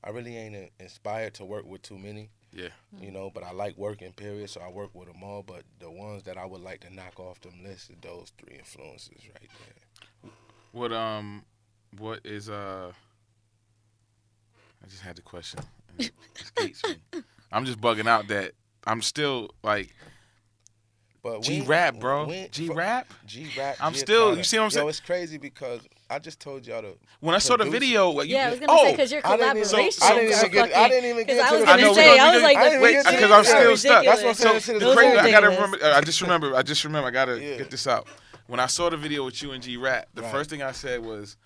[0.04, 2.30] I, I really ain't inspired to work with too many.
[2.52, 2.68] Yeah.
[3.00, 4.12] You know, but I like working.
[4.12, 4.50] Period.
[4.50, 5.42] So I work with them all.
[5.42, 8.56] But the ones that I would like to knock off them list are those three
[8.58, 9.50] influences right
[10.22, 10.30] there.
[10.72, 11.44] What um,
[11.98, 12.92] what is uh?
[14.82, 15.60] I just had the question.
[16.38, 17.22] escapes me.
[17.52, 18.52] I'm just bugging out that
[18.86, 19.94] I'm still like
[21.22, 22.32] But G rap, bro.
[22.50, 23.12] G rap.
[23.26, 23.76] G rap.
[23.80, 24.86] I'm still- you see what I'm saying?
[24.86, 26.96] Yo, it's crazy because I just told y'all to.
[27.20, 27.78] When I saw the Producer.
[27.78, 29.92] video, like, you, Yeah, I was gonna oh, say because your I didn't even- collaboration.
[30.00, 32.12] so- I didn't even get- I didn't even get I was gonna know, say, we
[32.12, 32.60] I gonna was like, that.
[32.62, 34.04] the I didn't wait, even get to because I'm still stuck.
[34.04, 34.54] That's what I'm saying.
[34.54, 34.64] ridiculous.
[34.64, 35.18] Shit is the crazy.
[35.18, 35.78] I gotta remember.
[35.84, 36.56] I just remember.
[36.56, 37.08] I just remember.
[37.08, 37.56] I gotta Yeah.
[37.58, 38.08] get this out.
[38.46, 40.32] When I saw the video with you and G Rap, the Right.
[40.32, 41.36] first thing I said was,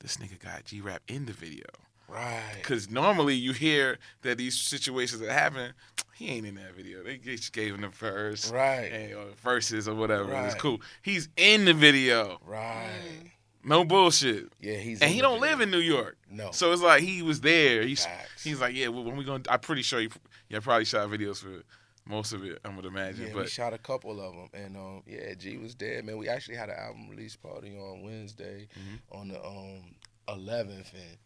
[0.00, 1.64] "This nigga got G Rap in the video."
[2.08, 2.42] Right.
[2.56, 5.72] Because normally you hear that these situations that happen,
[6.14, 7.02] he ain't in that video.
[7.02, 8.92] They just gave him the verse, Right.
[8.92, 10.32] and, or verses or whatever.
[10.46, 10.80] It's cool.
[11.02, 12.38] He's in the video.
[12.46, 13.32] Right.
[13.66, 14.52] No bullshit.
[14.60, 15.00] Yeah, he's.
[15.00, 15.50] And he don't video.
[15.52, 16.18] live in New York.
[16.30, 16.50] No.
[16.52, 17.82] So it's like he was there.
[17.82, 18.44] He's Facts.
[18.44, 18.88] he's like, yeah.
[18.88, 19.42] Well, when we gonna?
[19.48, 20.10] I'm pretty sure you.
[20.50, 21.62] Yeah, probably shot videos for
[22.06, 22.58] most of it.
[22.62, 23.28] I would imagine.
[23.28, 26.18] Yeah, we shot a couple of them, and um, yeah, G was there, man.
[26.18, 29.18] We actually had an album release party on Wednesday, Mm-hmm.
[29.18, 29.94] on the um
[30.28, 31.16] 11th, and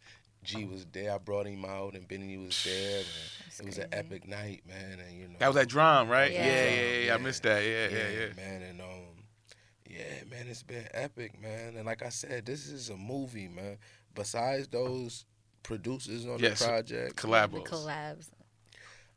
[0.43, 1.13] G was there.
[1.13, 3.07] I brought him out, and Benny was there, and
[3.59, 4.99] it was an epic night, man.
[5.05, 6.31] And you know, that was that drum, right?
[6.31, 6.63] Yeah, Yeah.
[6.63, 7.05] yeah, yeah.
[7.07, 7.63] yeah, I missed that.
[7.63, 8.33] Yeah, yeah, yeah.
[8.35, 8.61] man.
[8.61, 9.23] And um,
[9.89, 11.75] yeah, man, it's been epic, man.
[11.75, 13.77] And like I said, this is a movie, man.
[14.15, 15.25] Besides those
[15.63, 18.29] producers on Yes, the project, The collabs.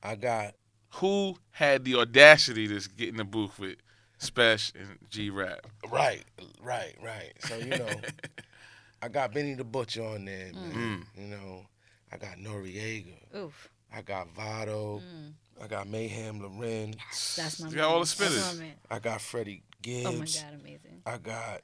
[0.03, 0.55] I got
[0.95, 3.77] Who had the audacity to get in the booth with
[4.21, 5.67] Spesh and G Rap?
[5.91, 6.25] right,
[6.61, 7.33] right, right.
[7.41, 7.89] So you know.
[9.03, 11.05] I got Benny the Butcher on there, Mm.
[11.19, 11.67] You know,
[12.13, 13.17] I got Noreaga.
[13.37, 13.69] Oof.
[13.95, 15.01] I got Vado.
[15.05, 15.33] Mm.
[15.63, 16.95] I got Mayhem Lauren.
[17.37, 18.33] That's my You got all the man.
[18.33, 18.55] That's spitters.
[18.59, 18.75] my man.
[18.91, 20.07] I got Freddie Gibbs.
[20.07, 21.03] Oh my god, amazing.
[21.05, 21.61] I got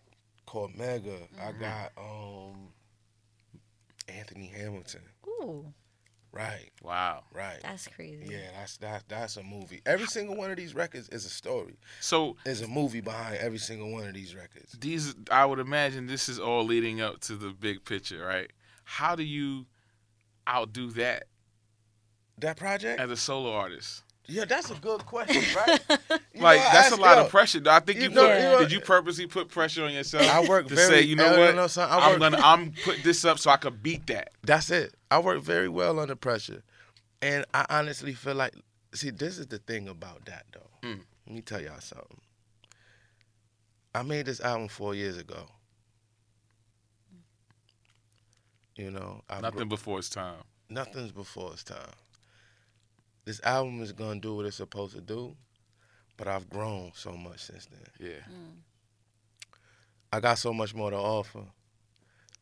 [0.46, 1.18] Cormega.
[1.40, 1.60] I Mm-hmm.
[1.60, 2.68] got um
[4.08, 5.02] Anthony Hamilton.
[5.26, 5.72] Ooh,
[6.38, 7.24] Right, Wow.
[7.34, 7.58] right.
[7.62, 8.28] that's crazy.
[8.30, 9.80] yeah, that's that that's a movie.
[9.84, 11.74] Every single one of these records is a story.
[12.00, 14.72] So There's a movie behind every single one of these records.
[14.78, 18.52] these, I would imagine, this is all leading up to the big picture, right?
[18.84, 19.66] How do you
[20.48, 21.24] outdo that
[22.38, 23.00] That project?
[23.00, 24.04] as a solo artist?
[24.30, 25.80] Yeah, that's a good question, right?
[26.34, 27.60] You Like know, I that's a lot yo, of pressure.
[27.66, 30.22] I think you you, know- put, you know- did you purposely put pressure on yourself?
[30.28, 31.54] I work to very say, you know what?
[31.56, 34.30] no, I I'm work- gonna I'm put this up so I could beat that.
[34.44, 34.94] That's it.
[35.10, 36.62] I work very well under pressure.
[37.22, 38.54] And I honestly feel like
[38.94, 40.88] see, this is the thing about that though.
[40.88, 41.00] Mm.
[41.26, 42.20] Let me tell y'all something.
[43.94, 45.46] I made this album four years ago.
[48.76, 50.36] You know, I Nothing before it's time.
[50.70, 51.90] nothing's before its time.
[53.24, 55.36] This album is gonna do what it's supposed to do,
[56.16, 58.08] but I've grown so much since then.
[58.10, 58.20] Yeah.
[58.32, 58.58] Mm.
[60.12, 61.44] I got so much more to offer.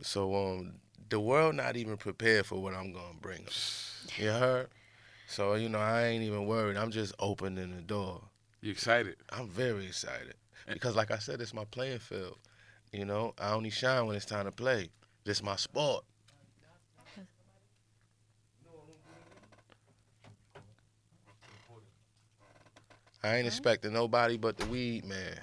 [0.02, 0.74] So um
[1.08, 3.52] the world not even prepared for what I'm gonna bring 'em.
[4.16, 4.68] You heard?
[5.28, 6.76] So you know I ain't even worried.
[6.76, 8.22] I'm just opening the door.
[8.60, 9.16] You excited?
[9.30, 10.34] I'm very excited
[10.68, 12.38] because, like I said, it's my playing field.
[12.92, 14.90] You know, I only shine when it's time to play.
[15.24, 16.04] This my sport.
[23.32, 25.38] I ain't expecting nobody but the weed man.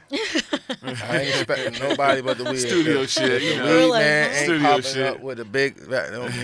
[0.84, 2.58] I ain't expecting nobody but the weed.
[2.60, 3.66] Studio the, shit, The you know.
[3.66, 5.06] weed Like, man ain't Studio popping shit.
[5.08, 5.88] up with a big, you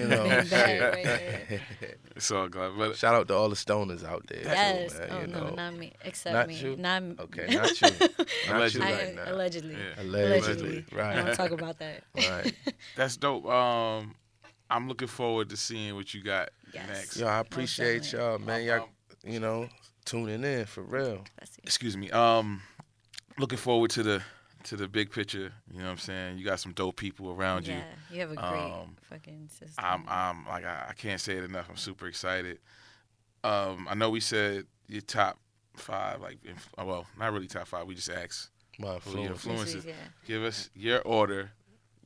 [0.07, 0.41] know.
[0.43, 1.61] Shit.
[2.15, 2.73] It's all good.
[2.77, 4.41] But Shout out to all the stoners out there.
[4.43, 4.99] too, Yes.
[4.99, 5.55] man, oh you no, know.
[5.55, 5.93] not me.
[6.03, 6.55] Except Not me.
[6.55, 6.75] you?
[6.75, 7.15] Not me.
[7.17, 7.87] Okay, not you.
[7.89, 8.87] Not Allegedly.
[8.89, 9.31] you right now.
[9.33, 9.75] allegedly.
[9.75, 10.03] yeah.
[10.03, 10.35] Allegedly.
[10.37, 10.85] Allegedly.
[10.91, 11.25] I Right.
[11.25, 12.03] don't talk about that.
[12.17, 12.53] Right.
[12.97, 13.45] That's dope.
[13.45, 14.15] Um,
[14.69, 16.87] I'm looking forward to seeing what you got Yes.
[16.89, 17.17] next.
[17.17, 18.59] Yo, I appreciate y'all, man.
[18.61, 18.89] Um, Y'all, um,
[19.31, 19.69] you know,
[20.09, 21.23] tuning in for real.
[21.63, 22.09] Excuse me.
[22.11, 22.61] Um,
[23.37, 24.21] looking forward to the
[24.65, 25.51] to the big picture.
[25.71, 26.37] You know what I'm saying?
[26.37, 27.75] You got some dope people around you.
[27.75, 29.73] Yeah, you have a great Um, fucking system.
[29.77, 31.67] I'm I'm like I, I can't say it enough.
[31.69, 32.59] I'm super excited.
[33.43, 35.37] Um, I know we said your top
[35.75, 37.85] five, like inf- oh, well, not really top five.
[37.87, 38.49] We just asked.
[38.77, 39.45] My Who your influence.
[39.73, 39.85] influences?
[39.85, 39.93] Yeah.
[40.25, 41.51] Give us your order,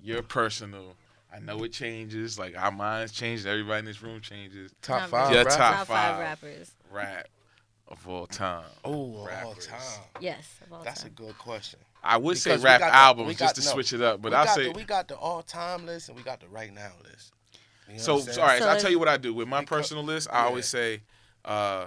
[0.02, 0.96] your personal.
[1.36, 2.38] I know it changes.
[2.38, 3.46] Like our minds change.
[3.46, 4.72] Everybody in this room changes.
[4.82, 5.30] Top Not five.
[5.30, 5.44] really.
[5.44, 5.88] Yeah, top Top five.
[5.88, 6.72] five rappers.
[6.92, 7.28] Rap
[7.88, 8.66] of all time.
[8.84, 9.80] Oh, of all time.
[10.20, 11.80] Yes, of all That's a good question.
[12.04, 13.72] I would say Because we rap got the- albums we just to no.
[13.72, 16.24] switch it up, but I'll say the, we got the all time list and we
[16.24, 17.32] got the right now list.
[17.88, 19.18] You know So, what I'm so, all right, so So I'll tell you what I
[19.18, 20.28] do with my Because- personal list.
[20.32, 21.04] I always say,
[21.46, 21.86] uh,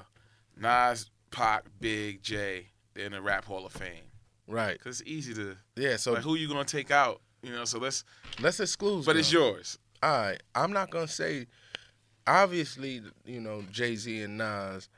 [0.56, 2.68] Nas, Pac, Big, J.
[2.94, 4.04] They're in the Rap Hall of Fame
[4.46, 4.78] Right.
[4.78, 5.96] because it's easy to Yeah.
[5.96, 7.20] So like who you gonna take out.
[7.42, 8.04] You know, so let's.
[8.40, 9.04] let's exclude.
[9.04, 9.78] But it's yours.
[10.02, 10.42] All right.
[10.54, 11.46] I'm not gonna say.
[12.26, 14.88] Obviously, you know Jay Z and Nas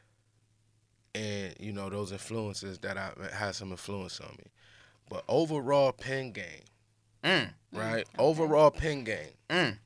[1.18, 4.44] and you know those influences that I had some influence on me.
[5.10, 6.64] But overall pen game,
[7.24, 7.50] Mm.
[7.72, 8.06] right?
[8.18, 9.78] Overall pen game, Mm.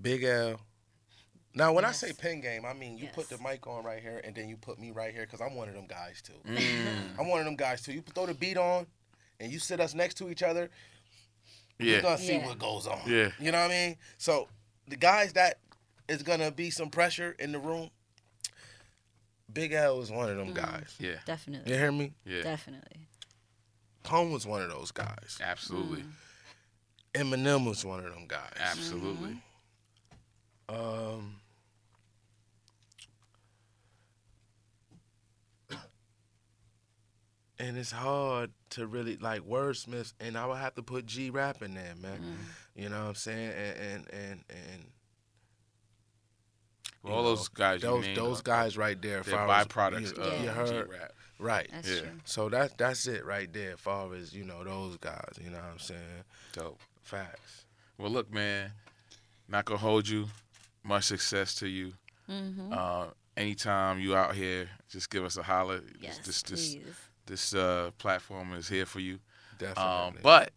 [0.00, 0.60] Big L.
[1.54, 2.02] Now, when Yes.
[2.02, 4.48] I say pen game, I mean you put the mic on right here, and then
[4.48, 6.40] you put me right here, cause I'm one of them guys too.
[6.46, 6.56] Mm.
[7.18, 7.92] I'm one of them guys too.
[7.92, 8.86] You throw the beat on,
[9.38, 10.70] and you sit us next to each other.
[11.78, 12.46] You're gonna see Yeah.
[12.46, 13.02] what goes on.
[13.10, 13.30] Yeah.
[13.38, 13.98] You know what I mean?
[14.18, 14.48] So
[14.88, 15.58] the guys that
[16.08, 17.90] is gonna be some pressure in the room.
[19.52, 20.94] Big L is one of them guys.
[20.98, 21.16] Yeah.
[21.26, 21.72] Definitely.
[21.72, 22.12] You hear me?
[22.24, 22.42] Yeah.
[22.42, 23.08] Definitely.
[24.02, 25.38] Pun was one of those guys.
[25.42, 26.04] Absolutely.
[27.14, 28.52] Eminem was one of them guys.
[28.58, 29.36] Absolutely.
[30.68, 31.36] Um,
[37.58, 41.62] and it's hard to really like wordsmiths, and I would have to put G Rap
[41.62, 42.18] in there, man.
[42.18, 42.82] Mm.
[42.82, 43.52] You know what I'm saying?
[43.52, 44.84] And and and, and
[47.02, 49.22] Well, all those guys you those those are- guys right there.
[49.22, 50.52] They're far byproducts you, of you Yeah.
[50.52, 51.12] heard G-rap.
[51.38, 51.68] right.
[51.72, 52.00] That's Yeah.
[52.00, 52.20] true.
[52.24, 53.72] So that that's it right there.
[53.72, 55.34] As far as you know, those guys.
[55.40, 56.24] You know what I'm saying?
[56.52, 56.80] Dope.
[57.02, 57.64] Facts.
[57.98, 58.72] Well, look, man,
[59.48, 60.28] not gonna hold you.
[60.84, 61.94] Much success to you.
[62.28, 62.72] Mm-hmm.
[62.72, 65.80] Uh, anytime you out here, just give us a holler.
[66.00, 66.94] yes, This this please.
[67.26, 69.18] this uh, platform is here for you.
[69.58, 69.82] Definitely.
[69.82, 70.52] Um, but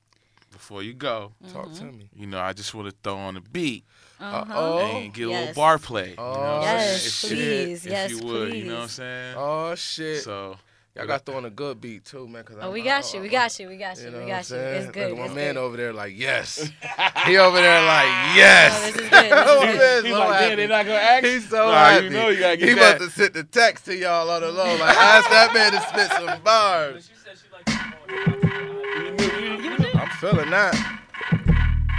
[0.65, 2.10] before you go, talk to me.
[2.15, 3.84] you know, I just want to throw on a beat
[4.19, 4.45] Uh-huh.
[4.49, 4.80] oh.
[4.97, 6.10] and get a little bar play.
[6.10, 7.34] You know what I'm Yes, saying?
[7.34, 7.86] If- please.
[7.86, 8.63] If, yes, you would, please.
[8.63, 9.36] you know what I'm saying?
[9.38, 10.23] Oh shit.
[10.23, 10.58] So
[10.95, 12.43] Y'all got throwing a good beat too, man.
[12.45, 13.19] Cause Oh, I'm- we I- got you.
[13.21, 13.67] We got you.
[13.67, 14.06] We got you.
[14.06, 14.63] You know We what got I'm you.
[14.80, 15.10] It's good.
[15.12, 15.60] Look, my It's man good.
[15.60, 16.58] over there like, yes.
[17.28, 18.73] he over there like, yes.
[18.73, 19.12] Oh, this is good.
[19.12, 19.78] This is good.
[19.78, 20.47] man's He's so like, happy.
[20.47, 22.04] "Damn, they not gonna ask?" He's so Nah, happy.
[22.06, 22.99] you know you gotta get he that.
[22.99, 24.63] must have sent the text to y'all on the low.
[24.78, 27.10] Like, ask that man to spit some bars.
[27.67, 27.74] I'm
[30.31, 30.99] feeling that.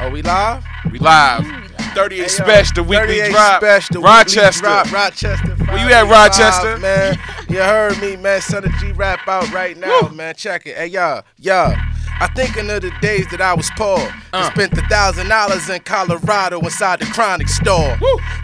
[0.00, 0.64] Are we live?
[0.90, 1.44] we live.
[1.44, 3.62] Mm, 38 Hey, yo, Spesh, the weekly 38 drop.
[3.62, 4.62] Spesh, Rochester.
[4.62, 5.54] Weekly drop, Rochester.
[5.66, 6.78] Where you at, 585, Rochester?
[6.78, 8.40] Man, you heard me, man.
[8.40, 10.34] Son of G Rap out right now, man.
[10.34, 10.76] Check it.
[10.76, 11.76] Hey, y'all, y'all.
[12.18, 13.98] I thinking of the days that I was poor.
[14.32, 14.48] Uh.
[14.48, 17.98] I spent a thousand dollars in Colorado inside the Chronic store.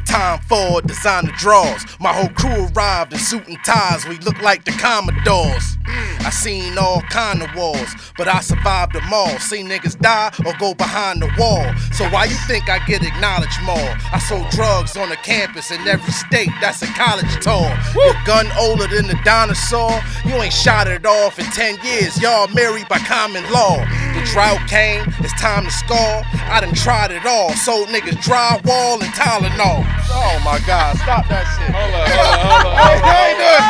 [0.06, 1.84] Time for designer draws.
[1.98, 4.06] My whole crew arrived in suit and ties.
[4.06, 5.76] We looked like the Commodores.
[5.86, 9.38] I seen all kind of wars, but I survived them all.
[9.38, 11.64] Seen niggas die or go behind the wall.
[11.92, 13.96] So why you think I get acknowledged more?
[14.12, 16.50] I sold drugs on the campus in every state.
[16.60, 17.68] That's a college tour.
[17.94, 20.00] Your gun older than the dinosaur.
[20.24, 22.20] You ain't shot it off in 10 years.
[22.20, 23.61] Y'all married by common law.
[23.62, 26.22] The drought came, it's time to score.
[26.50, 27.54] I done tried it all.
[27.54, 29.86] Sold niggas drywall and Tylenol.
[30.10, 31.70] Oh my God, stop that shit.
[31.70, 32.74] Hold on, hold on, hold on.
[32.82, 33.62] Hey, I ain't doing-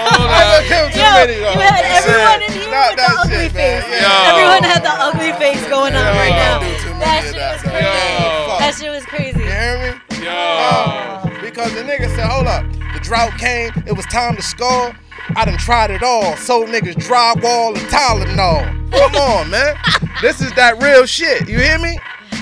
[0.00, 0.48] Hold I ain't on.
[0.48, 1.52] gonna give too many, though.
[1.52, 3.84] you had everyone in here with the ugly face.
[3.84, 6.56] Everyone had the ugly face going on right now.
[6.56, 8.64] Don't do too many That shit was crazy.
[8.64, 9.40] That shit was crazy.
[9.44, 10.24] You hear me?
[10.24, 10.32] Yo.
[10.32, 12.64] Oh, because the nigga said, hold up,
[12.96, 14.96] the drought came, it was time to score.
[15.36, 18.90] I done tried it all, sold niggas drywall and Tylenol.
[18.90, 19.76] Come on, man.
[20.20, 21.48] This is that real shit.
[21.48, 21.98] You hear me?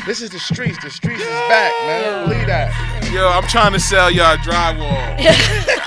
[0.07, 0.83] This is the streets.
[0.83, 2.29] The streets is back, man.
[2.29, 3.11] Believe that.
[3.13, 4.81] Yo, I'm trying to sell y'all drywall.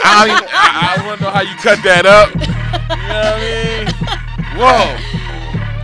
[0.04, 2.30] I, don't I, I want to know how you cut that up.
[2.36, 3.88] You know what I mean?
[4.62, 4.94] Whoa.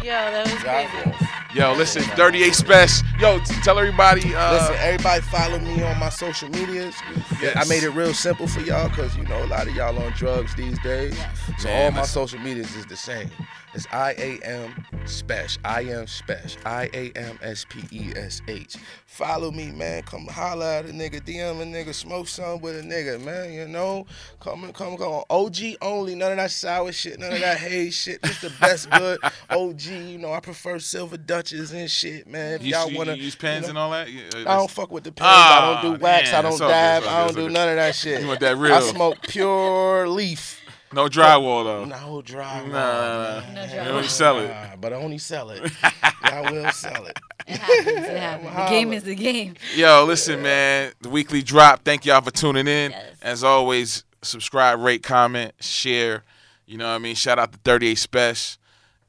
[0.03, 1.16] Yo, that was crazy.
[1.53, 3.03] Yo, listen, 38 Spesh.
[3.21, 4.35] Yo, t- tell everybody.
[4.35, 6.93] Uh, Listen, everybody follow me on my social medias.
[7.41, 7.55] Yes.
[7.55, 10.11] I made it real simple for y'all because you know a lot of y'all on
[10.11, 11.15] drugs these days.
[11.17, 11.39] Yes.
[11.59, 12.13] So Man, all my listen.
[12.13, 13.29] social medias is the same.
[13.73, 15.57] It's I A M Spesh.
[15.63, 16.57] I am Spesh.
[16.65, 18.75] I A M S P E S H.
[19.05, 20.01] Follow me, man.
[20.03, 21.21] Come holla at a nigga.
[21.21, 21.93] DM a nigga.
[21.93, 23.53] Smoke some with a nigga, man.
[23.53, 24.05] You know,
[24.39, 25.23] come come come.
[25.29, 26.15] OG only.
[26.15, 27.19] None of that sour shit.
[27.19, 28.21] None of that haze shit.
[28.23, 29.81] Just the best good OG.
[29.81, 32.55] You know, I prefer silver Dutches and shit, man.
[32.55, 34.11] If you, y'all wanna you use pens you and all that?
[34.11, 35.27] Yeah, I don't fuck with the pens.
[35.29, 36.31] I Ah, don't do wax.
[36.31, 37.03] man, I don't all good, dab.
[37.03, 38.21] I don't do it's none of that shit.
[38.21, 38.73] You want that real?
[38.73, 40.56] I smoke pure leaf.
[40.93, 41.85] No drywall though.
[41.85, 42.61] No dry.
[42.65, 43.53] Nah, nah, nah.
[43.53, 43.87] No You drywall.
[43.87, 44.47] only sell it.
[44.47, 45.71] Nah, but I only sell it.
[46.23, 47.17] I will sell it.
[47.47, 47.87] It happens.
[48.07, 48.55] It happens.
[48.55, 49.55] The game is the game.
[49.75, 50.93] Yo, listen, man.
[51.01, 51.83] The weekly drop.
[51.83, 52.91] Thank y'all for tuning in.
[52.91, 53.17] Yes.
[53.21, 56.23] As always, subscribe, rate, comment, share.
[56.65, 57.15] You know what I mean?
[57.15, 58.57] Shout out to 38 Spesh.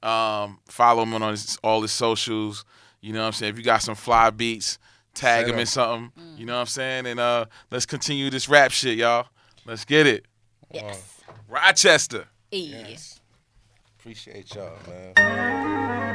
[0.02, 2.64] Um, follow him on his, all his socials.
[3.00, 3.52] You know what I'm saying?
[3.52, 4.78] If you got some fly beats,
[5.14, 5.66] tag Send him in 'em.
[5.66, 6.12] something.
[6.36, 7.06] You know what I'm saying?
[7.06, 9.26] And uh, let's continue this rap shit, y'all.
[9.64, 10.26] Let's get it.
[10.72, 11.17] Yes.
[11.48, 12.26] Rochester.
[12.50, 12.58] Hey.
[12.58, 13.20] Yes.
[13.98, 14.78] Appreciate y'all,
[15.16, 16.07] man.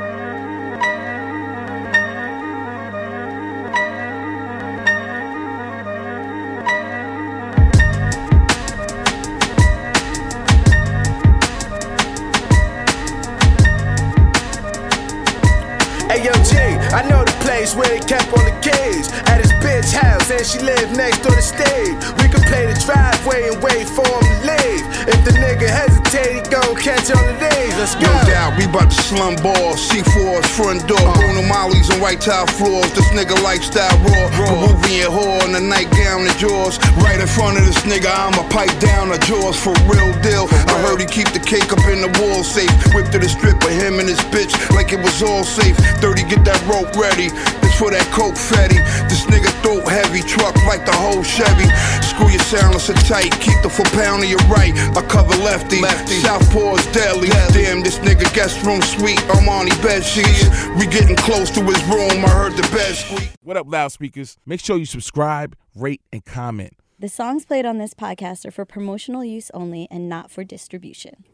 [17.64, 19.08] Place where they kept all the kids.
[19.32, 21.96] At his bitch house, and she lived next door to stage.
[22.20, 24.84] We could play the driveway and wait for him to leave.
[25.08, 27.72] If the nigga hesitate, he gon' catch on the days.
[27.80, 28.04] Let's go.
[28.04, 29.80] No doubt, we bout to slum ball.
[29.80, 31.00] C4's front door.
[31.00, 31.16] Uh.
[31.16, 32.92] Bruno Magli's on white tile floors.
[32.92, 34.28] This nigga lifestyle raw.
[34.36, 35.64] Peruvian whore in the
[35.94, 36.78] nightgown the jaws.
[36.98, 40.48] Right in front of this nigga, I'ma pipe down the jaws for real deal.
[40.70, 42.72] I heard he keep the cake up in the wall safe.
[42.94, 45.78] Whip to the strip of him and his bitch like it was all safe.
[46.02, 47.30] 30, get that rope ready.
[47.74, 48.78] This for that coke fatty.
[49.10, 51.66] This nigga throat heavy, truck like the whole Chevy.
[52.06, 54.78] Screw your silencer tight, keep the foot pound to your right.
[54.94, 55.82] I cover lefty.
[55.82, 56.22] lefty.
[56.22, 57.30] Southpaw is deadly.
[57.30, 57.64] deadly.
[57.64, 59.18] Damn, this nigga guest room sweet.
[59.26, 60.54] Armani bed sheets.
[60.78, 62.24] We getting close to his room.
[62.24, 63.32] I heard the bed squeak.
[63.42, 64.38] What up, loudspeakers?
[64.46, 66.74] Make sure you subscribe, rate, and comment.
[67.00, 71.26] The songs played on this podcast are for promotional use only and not for distribution.